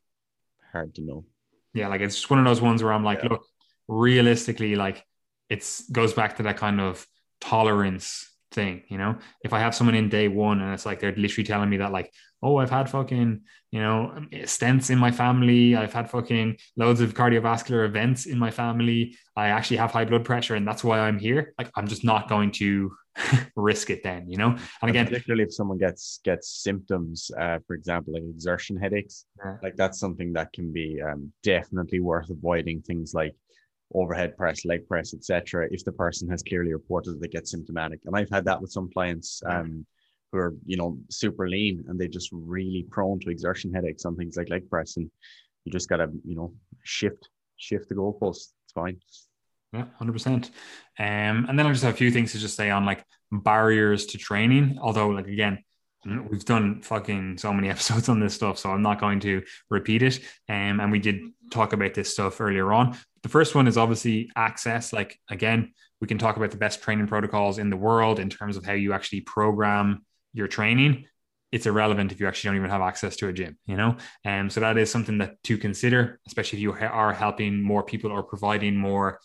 [0.71, 1.25] hard to know.
[1.73, 3.29] Yeah, like it's just one of those ones where I'm like, yeah.
[3.29, 3.45] look,
[3.87, 5.05] realistically, like
[5.49, 7.05] it's goes back to that kind of
[7.39, 9.17] tolerance thing, you know.
[9.43, 11.91] If I have someone in day one and it's like they're literally telling me that
[11.91, 12.11] like,
[12.43, 17.13] oh, I've had fucking, you know, stents in my family, I've had fucking loads of
[17.13, 21.19] cardiovascular events in my family, I actually have high blood pressure, and that's why I'm
[21.19, 21.53] here.
[21.57, 22.91] Like, I'm just not going to
[23.55, 24.55] risk it then, you know.
[24.81, 29.57] And again, particularly if someone gets gets symptoms, uh, for example, like exertion headaches, yeah.
[29.61, 32.81] like that's something that can be um, definitely worth avoiding.
[32.81, 33.35] Things like
[33.93, 35.67] overhead press, leg press, etc.
[35.71, 38.71] If the person has clearly reported that they get symptomatic, and I've had that with
[38.71, 39.85] some clients um,
[40.31, 44.15] who are you know super lean and they're just really prone to exertion headaches on
[44.15, 45.09] things like leg press, and
[45.65, 46.53] you just gotta you know
[46.83, 48.53] shift shift the goalpost.
[48.65, 48.97] It's fine.
[49.73, 50.51] Yeah, hundred percent.
[50.99, 54.05] Um, and then I just have a few things to just say on like barriers
[54.07, 54.77] to training.
[54.81, 55.63] Although, like again,
[56.29, 60.03] we've done fucking so many episodes on this stuff, so I'm not going to repeat
[60.03, 60.19] it.
[60.49, 61.21] Um, and we did
[61.51, 62.97] talk about this stuff earlier on.
[63.23, 64.91] The first one is obviously access.
[64.91, 68.57] Like again, we can talk about the best training protocols in the world in terms
[68.57, 70.03] of how you actually program
[70.33, 71.05] your training.
[71.51, 73.97] It's irrelevant if you actually don't even have access to a gym, you know?
[74.23, 77.83] And um, so that is something that to consider, especially if you are helping more
[77.83, 79.19] people or providing more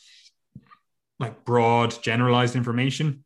[1.21, 3.25] like broad generalized information.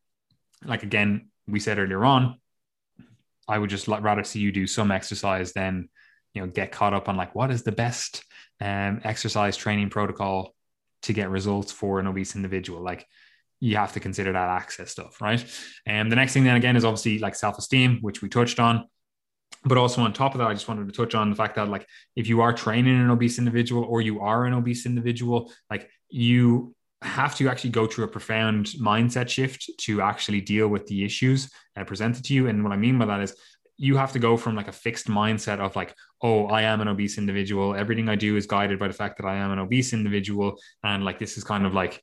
[0.65, 2.39] Like again, we said earlier on,
[3.49, 5.89] I would just rather see you do some exercise than
[6.35, 8.25] you know get caught up on like what is the best
[8.61, 10.55] um, exercise training protocol
[11.03, 12.83] to get results for an obese individual.
[12.83, 13.07] Like
[13.61, 15.45] you have to consider that access stuff, right?
[15.87, 18.87] And the next thing then again is obviously like self-esteem, which we touched on.
[19.65, 21.69] But also on top of that, I just wanted to touch on the fact that
[21.69, 21.87] like
[22.17, 26.75] if you are training an obese individual or you are an obese individual, like you
[27.03, 31.51] have to actually go through a profound mindset shift to actually deal with the issues
[31.87, 32.47] presented to you.
[32.47, 33.35] And what I mean by that is
[33.77, 36.89] you have to go from like a fixed mindset of like, oh, I am an
[36.89, 37.75] obese individual.
[37.75, 40.59] Everything I do is guided by the fact that I am an obese individual.
[40.85, 42.03] And like, this is kind of like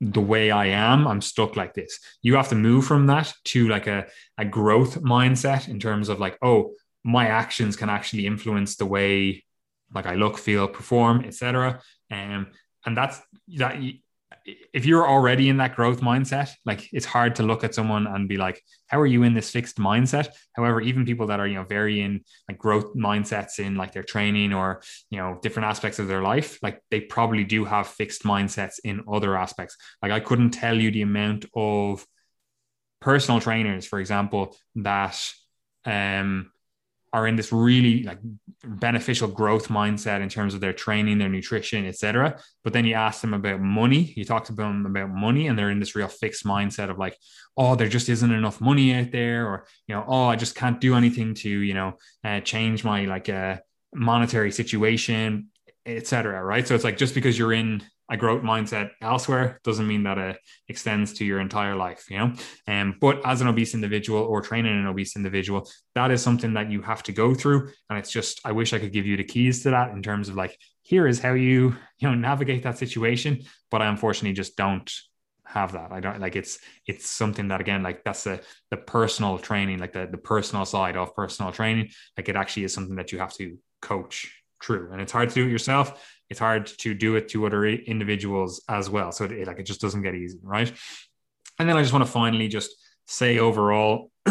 [0.00, 1.98] the way I am, I'm stuck like this.
[2.22, 6.20] You have to move from that to like a, a growth mindset in terms of
[6.20, 6.74] like, oh,
[7.04, 9.44] my actions can actually influence the way
[9.94, 11.80] like I look, feel, perform, etc.
[12.10, 12.48] Um,
[12.84, 13.20] and that's
[13.56, 13.80] that
[14.44, 18.28] if you're already in that growth mindset, like it's hard to look at someone and
[18.28, 20.28] be like, how are you in this fixed mindset?
[20.52, 24.02] However, even people that are, you know, very in like growth mindsets in like their
[24.02, 28.24] training or, you know, different aspects of their life, like they probably do have fixed
[28.24, 29.76] mindsets in other aspects.
[30.02, 32.06] Like I couldn't tell you the amount of
[33.00, 35.18] personal trainers, for example, that
[35.84, 36.50] um
[37.12, 38.18] are in this really like
[38.64, 42.38] beneficial growth mindset in terms of their training, their nutrition, etc.
[42.64, 45.70] But then you ask them about money, you talk to them about money, and they're
[45.70, 47.16] in this real fixed mindset of like,
[47.56, 50.80] oh, there just isn't enough money out there, or you know, oh, I just can't
[50.80, 51.94] do anything to you know
[52.24, 53.56] uh, change my like uh,
[53.94, 55.48] monetary situation,
[55.86, 56.42] etc.
[56.42, 56.66] Right?
[56.66, 60.38] So it's like just because you're in a growth mindset elsewhere doesn't mean that it
[60.68, 62.32] extends to your entire life, you know.
[62.66, 66.70] Um, but as an obese individual or training an obese individual, that is something that
[66.70, 67.70] you have to go through.
[67.90, 70.28] And it's just, I wish I could give you the keys to that in terms
[70.28, 73.42] of like, here is how you, you know, navigate that situation.
[73.70, 74.90] But I unfortunately just don't
[75.44, 75.92] have that.
[75.92, 78.40] I don't like it's it's something that again, like that's the
[78.70, 81.90] the personal training, like the, the personal side of personal training.
[82.16, 84.90] Like it actually is something that you have to coach true.
[84.92, 88.62] And it's hard to do it yourself it's hard to do it to other individuals
[88.68, 89.12] as well.
[89.12, 90.72] So it, like it just doesn't get easy, right?
[91.58, 92.70] And then I just want to finally just
[93.06, 94.10] say overall,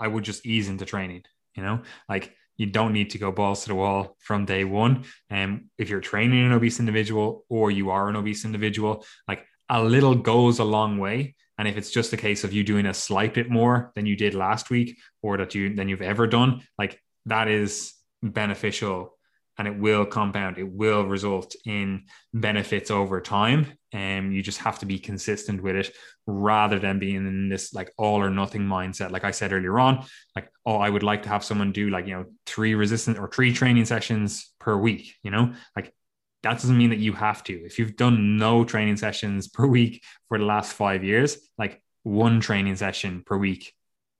[0.00, 1.22] I would just ease into training.
[1.54, 5.04] You know, like you don't need to go balls to the wall from day one.
[5.30, 9.44] And um, if you're training an obese individual or you are an obese individual, like
[9.68, 11.36] a little goes a long way.
[11.58, 14.16] And if it's just a case of you doing a slight bit more than you
[14.16, 19.16] did last week or that you than you've ever done, like that is beneficial
[19.58, 20.58] and it will compound.
[20.58, 23.66] It will result in benefits over time.
[23.92, 25.94] And you just have to be consistent with it
[26.26, 29.10] rather than being in this like all or nothing mindset.
[29.10, 32.06] Like I said earlier on, like, oh, I would like to have someone do like,
[32.06, 35.94] you know, three resistant or three training sessions per week, you know, like
[36.42, 37.52] that doesn't mean that you have to.
[37.64, 42.40] If you've done no training sessions per week for the last five years, like one
[42.40, 43.72] training session per week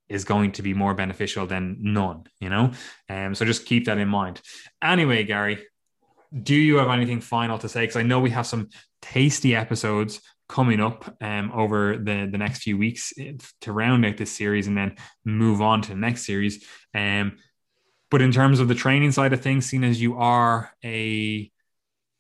[0.09, 2.73] is going to be more beneficial than none, you know?
[3.09, 4.41] Um, so just keep that in mind.
[4.83, 5.65] Anyway, Gary,
[6.43, 7.83] do you have anything final to say?
[7.83, 8.69] Because I know we have some
[9.01, 13.33] tasty episodes coming up um, over the, the next few weeks eh,
[13.63, 16.65] to round out this series and then move on to the next series.
[16.95, 17.39] Um,
[18.11, 21.51] but in terms of the training side of things, seeing as you are a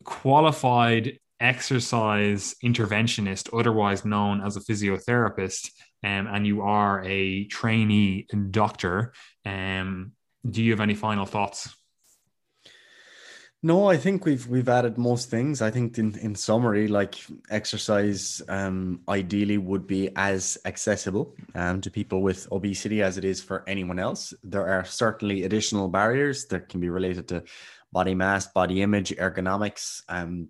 [0.05, 5.71] qualified exercise interventionist, otherwise known as a physiotherapist,
[6.05, 9.13] um, and you are a trainee doctor,
[9.47, 10.13] um,
[10.49, 11.75] do you have any final thoughts?
[13.63, 15.63] No, I think we've we've added most things.
[15.63, 17.15] I think in, in summary, like
[17.49, 23.43] exercise um, ideally would be as accessible um, to people with obesity as it is
[23.43, 24.35] for anyone else.
[24.43, 27.45] There are certainly additional barriers that can be related to
[27.91, 30.49] body mass, body image, ergonomics, um,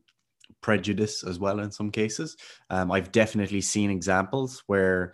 [0.61, 2.36] prejudice as well in some cases.
[2.68, 5.12] Um, I've definitely seen examples where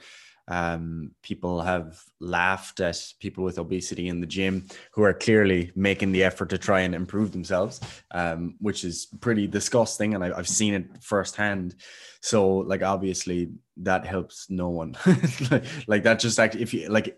[0.50, 6.10] um, people have laughed at people with obesity in the gym who are clearly making
[6.10, 7.80] the effort to try and improve themselves,
[8.10, 10.14] um, which is pretty disgusting.
[10.14, 11.76] And I, have seen it firsthand.
[12.20, 14.96] So, like, obviously, that helps no one.
[15.86, 17.16] like, that just actually, if you like,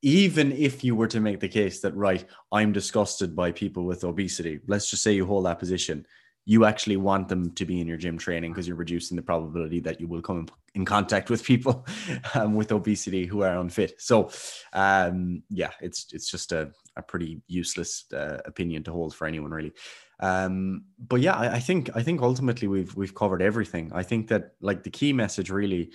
[0.00, 4.04] even if you were to make the case that, right, I'm disgusted by people with
[4.04, 6.06] obesity, let's just say you hold that position
[6.48, 9.80] you actually want them to be in your gym training because you're reducing the probability
[9.80, 11.86] that you will come in contact with people
[12.34, 13.92] um, with obesity who are unfit.
[13.98, 14.30] So,
[14.72, 19.50] um, yeah, it's it's just a, a pretty useless uh, opinion to hold for anyone
[19.50, 19.74] really.
[20.20, 23.92] Um, but yeah, I, I think I think ultimately we've we've covered everything.
[23.94, 25.92] I think that like the key message really,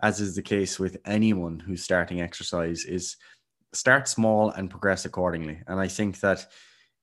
[0.00, 3.16] as is the case with anyone who's starting exercise, is
[3.72, 5.60] start small and progress accordingly.
[5.66, 6.46] And I think that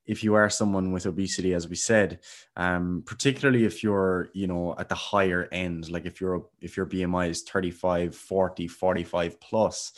[0.05, 2.19] if you are someone with obesity, as we said,
[2.55, 6.85] um, particularly if you're, you know, at the higher end, like if you're if your
[6.85, 9.93] BMI is 35, 40, 45 plus,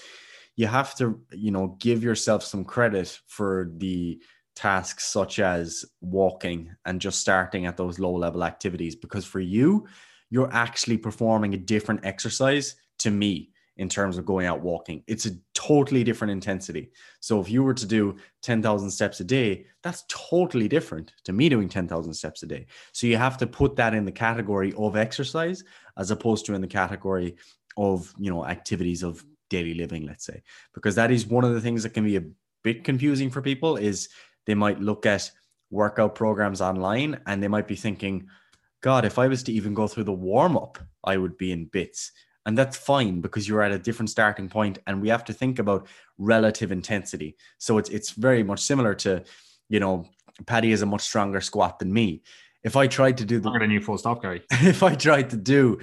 [0.56, 4.22] you have to, you know, give yourself some credit for the
[4.56, 9.88] tasks such as walking and just starting at those low level activities because for you,
[10.30, 15.04] you're actually performing a different exercise to me in terms of going out walking.
[15.08, 16.92] It's a totally different intensity.
[17.20, 21.50] So if you were to do 10,000 steps a day, that's totally different to me
[21.50, 22.66] doing 10,000 steps a day.
[22.92, 25.64] So you have to put that in the category of exercise
[25.98, 27.36] as opposed to in the category
[27.78, 30.42] of, you know, activities of daily living, let's say,
[30.74, 32.24] because that is one of the things that can be a
[32.64, 34.10] bit confusing for people is
[34.46, 35.32] they might look at
[35.70, 38.28] workout programs online and they might be thinking,
[38.82, 41.66] God, if I was to even go through the warm up, I would be in
[41.66, 42.12] bits.
[42.48, 45.60] And that's fine because you're at a different starting point and we have to think
[45.60, 45.86] about
[46.18, 47.36] relative intensity.
[47.58, 49.24] So it's it's very much similar to,
[49.68, 50.06] you know,
[50.46, 52.24] Paddy is a much stronger squat than me.
[52.64, 54.44] If I tried to do the than you full stop, Gary.
[54.52, 55.80] if I tried to do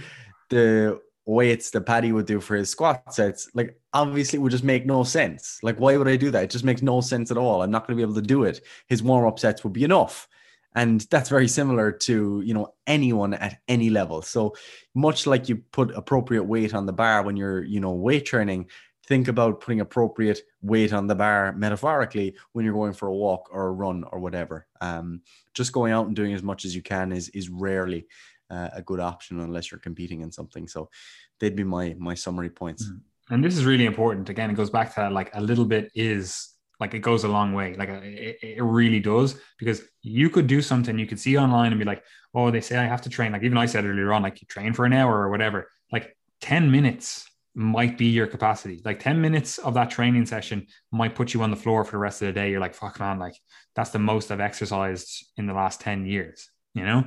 [0.49, 4.65] the weights that Paddy would do for his squat sets, like obviously it would just
[4.65, 5.59] make no sense.
[5.63, 6.45] Like, why would I do that?
[6.45, 7.63] It just makes no sense at all.
[7.63, 8.63] I'm not going to be able to do it.
[8.89, 10.29] His warm up sets would be enough.
[10.75, 14.23] And that's very similar to, you know, anyone at any level.
[14.23, 14.55] So
[14.95, 18.67] much like you put appropriate weight on the bar when you're, you know, weight training,
[19.07, 23.49] think about putting appropriate weight on the bar metaphorically when you're going for a walk
[23.53, 24.67] or a run or whatever.
[24.81, 25.23] Um,
[25.53, 28.07] just going out and doing as much as you can is is rarely
[28.51, 30.67] uh, a good option unless you're competing in something.
[30.67, 30.91] So
[31.39, 32.89] they'd be my my summary points.
[32.89, 33.01] Mm.
[33.31, 34.29] And this is really important.
[34.29, 37.53] Again, it goes back to like a little bit is like it goes a long
[37.53, 37.75] way.
[37.75, 41.73] Like uh, it, it really does because you could do something you could see online
[41.73, 42.05] and be like,
[42.35, 43.33] oh, they say I have to train.
[43.33, 45.69] Like even I said earlier on, like you train for an hour or whatever.
[45.93, 48.83] Like 10 minutes might be your capacity.
[48.85, 51.99] Like 10 minutes of that training session might put you on the floor for the
[51.99, 52.51] rest of the day.
[52.51, 53.39] You're like, fuck man, like
[53.77, 57.05] that's the most I've exercised in the last 10 years, you know?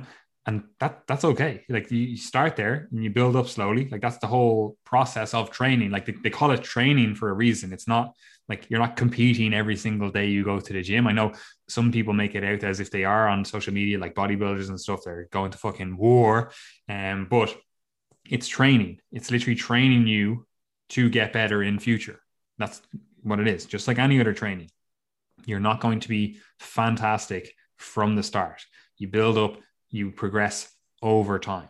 [0.48, 1.66] And that that's okay.
[1.68, 3.86] Like you start there and you build up slowly.
[3.90, 5.90] Like that's the whole process of training.
[5.90, 7.70] Like they, they, call it training for a reason.
[7.70, 8.14] It's not
[8.48, 11.06] like you're not competing every single day you go to the gym.
[11.06, 11.34] I know
[11.68, 14.80] some people make it out as if they are on social media like bodybuilders and
[14.80, 15.00] stuff.
[15.04, 16.50] They're going to fucking war.
[16.88, 17.54] Um but
[18.26, 19.00] it's training.
[19.12, 20.46] It's literally training you
[20.90, 22.22] to get better in future.
[22.56, 22.80] That's
[23.22, 23.66] what it is.
[23.66, 24.70] Just like any other training
[25.44, 28.64] you're not going to be fantastic from the start.
[28.96, 29.58] You build up
[29.90, 30.70] you progress
[31.02, 31.68] over time.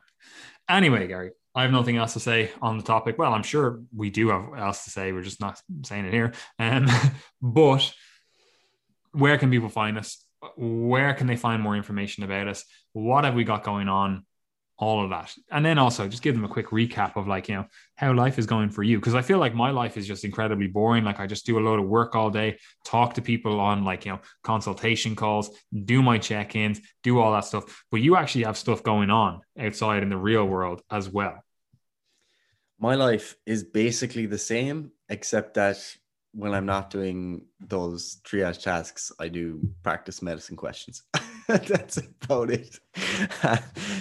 [0.69, 3.19] Anyway, Gary, I have nothing else to say on the topic.
[3.19, 5.13] Well, I'm sure we do have else to say.
[5.13, 6.33] We're just not saying it here.
[6.59, 6.87] Um,
[7.43, 7.93] but
[9.13, 10.25] where can people find us?
[10.57, 12.65] Where can they find more information about us?
[12.93, 14.25] What have we got going on?
[14.79, 15.35] All of that.
[15.51, 17.67] And then also just give them a quick recap of like, you know,
[17.97, 19.01] how life is going for you.
[19.01, 21.05] Cause I feel like my life is just incredibly boring.
[21.05, 24.07] Like I just do a load of work all day, talk to people on like,
[24.07, 25.51] you know, consultation calls,
[25.85, 27.85] do my check ins, do all that stuff.
[27.91, 31.43] But you actually have stuff going on outside in the real world as well.
[32.79, 35.79] My life is basically the same, except that
[36.33, 41.03] when I'm not doing those triage tasks, I do practice medicine questions.
[41.67, 42.79] That's about it.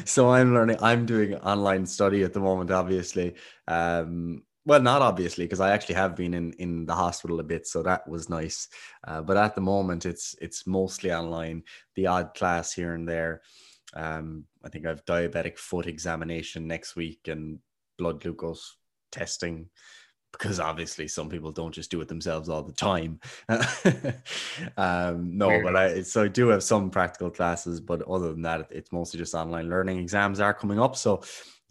[0.06, 3.36] so I'm learning, I'm doing online study at the moment, obviously.
[3.70, 7.66] Um, well, not obviously, because I actually have been in, in the hospital a bit,
[7.66, 8.68] so that was nice.
[9.08, 11.64] Uh, but at the moment, it's it's mostly online.
[11.96, 13.42] The odd class here and there.
[13.94, 17.60] Um, I think I've diabetic foot examination next week and
[17.98, 18.76] blood glucose
[19.10, 19.70] testing
[20.32, 23.20] because obviously some people don't just do it themselves all the time.
[24.78, 28.68] um, no, but I so I do have some practical classes, but other than that,
[28.70, 30.00] it's mostly just online learning.
[30.00, 31.24] Exams are coming up, so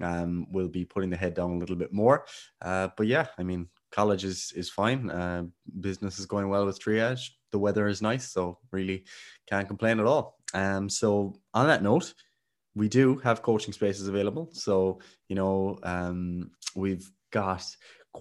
[0.02, 2.26] um, we'll be putting the head down a little bit more.
[2.62, 5.11] Uh, but yeah, I mean, college is is fine.
[5.11, 5.44] Uh,
[5.80, 7.30] business is going well with triage.
[7.52, 9.04] The weather is nice, so really
[9.48, 10.38] can't complain at all.
[10.54, 12.14] Um, so on that note,
[12.74, 14.48] we do have coaching spaces available.
[14.52, 17.64] So you know, um, we've got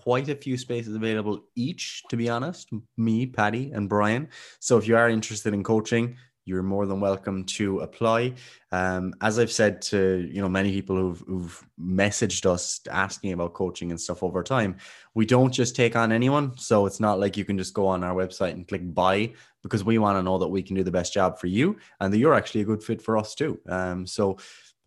[0.04, 4.28] quite a few spaces available each, to be honest, me, Paddy, and Brian.
[4.60, 8.34] So if you are interested in coaching, you're more than welcome to apply.
[8.72, 13.54] Um, as I've said to you know many people who've, who've messaged us asking about
[13.54, 14.76] coaching and stuff over time,
[15.16, 16.56] we don't just take on anyone.
[16.58, 19.84] So it's not like you can just go on our website and click buy because
[19.84, 22.20] we want to know that we can do the best job for you and that
[22.20, 23.60] you're actually a good fit for us too.
[23.68, 24.38] Um, so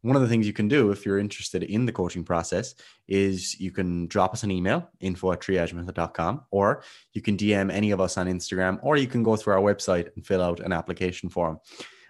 [0.03, 2.75] one of the things you can do if you're interested in the coaching process
[3.09, 7.91] is you can drop us an email info at triagemethod.com or you can dm any
[7.91, 10.73] of us on instagram or you can go through our website and fill out an
[10.73, 11.59] application form.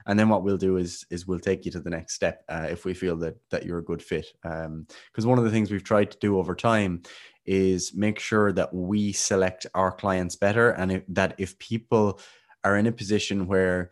[0.08, 2.66] And then what we'll do is is we'll take you to the next step uh,
[2.70, 4.26] if we feel that that you're a good fit.
[4.42, 7.02] Because um, one of the things we've tried to do over time
[7.44, 12.20] is make sure that we select our clients better and if, that if people
[12.64, 13.90] are in a position where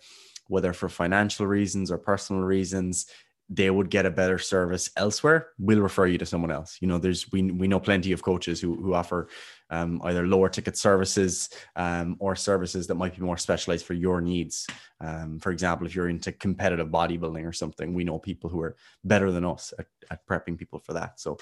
[0.48, 3.06] whether for financial reasons or personal reasons
[3.48, 6.78] they would get a better service elsewhere, we'll refer you to someone else.
[6.80, 9.28] You know, there's we we know plenty of coaches who who offer
[9.70, 14.20] um, either lower ticket services um, or services that might be more specialized for your
[14.20, 14.66] needs.
[15.00, 18.76] Um, for example, if you're into competitive bodybuilding or something, we know people who are
[19.04, 21.20] better than us at, at prepping people for that.
[21.20, 21.38] So,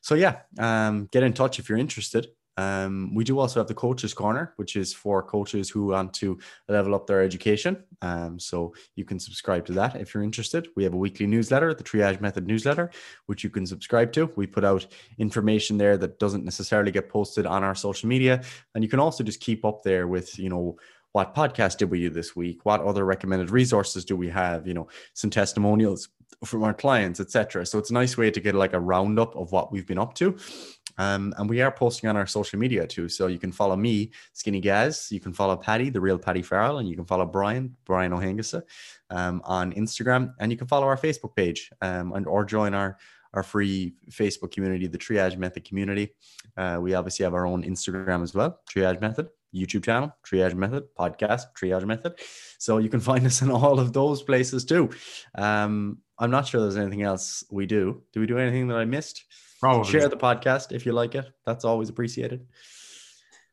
[0.00, 2.28] so yeah, um, get in touch if you're interested.
[2.56, 6.38] Um, we do also have the coaches corner, which is for coaches who want to
[6.68, 7.82] level up their education.
[8.02, 10.68] Um, so you can subscribe to that if you're interested.
[10.76, 12.90] We have a weekly newsletter, the Triage Method newsletter,
[13.26, 14.30] which you can subscribe to.
[14.36, 14.86] We put out
[15.18, 18.42] information there that doesn't necessarily get posted on our social media,
[18.74, 20.76] and you can also just keep up there with you know
[21.12, 24.74] what podcast did we do this week what other recommended resources do we have you
[24.74, 26.08] know some testimonials
[26.44, 29.50] from our clients etc so it's a nice way to get like a roundup of
[29.52, 30.36] what we've been up to
[31.00, 33.08] um, and we are posting on our social media too.
[33.08, 35.08] So you can follow me, Skinny Gaz.
[35.10, 38.62] You can follow Paddy, the real Paddy Farrell, and you can follow Brian, Brian O'Hengisa,
[39.08, 40.34] um, on Instagram.
[40.40, 42.98] And you can follow our Facebook page um, and or join our
[43.32, 46.14] our free Facebook community, the Triage Method community.
[46.56, 50.84] Uh, we obviously have our own Instagram as well, Triage Method, YouTube channel, Triage Method,
[50.98, 52.14] podcast, Triage Method.
[52.58, 54.90] So you can find us in all of those places too.
[55.34, 58.02] Um, I'm not sure there's anything else we do.
[58.12, 59.24] Do we do anything that I missed?
[59.60, 59.90] Probably.
[59.90, 61.26] Share the podcast if you like it.
[61.44, 62.46] That's always appreciated.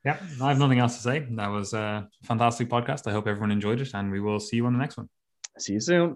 [0.06, 1.28] Yeah, I have nothing else to say.
[1.32, 3.08] That was a fantastic podcast.
[3.08, 5.10] I hope everyone enjoyed it, and we will see you on the next one.
[5.58, 6.16] See you soon.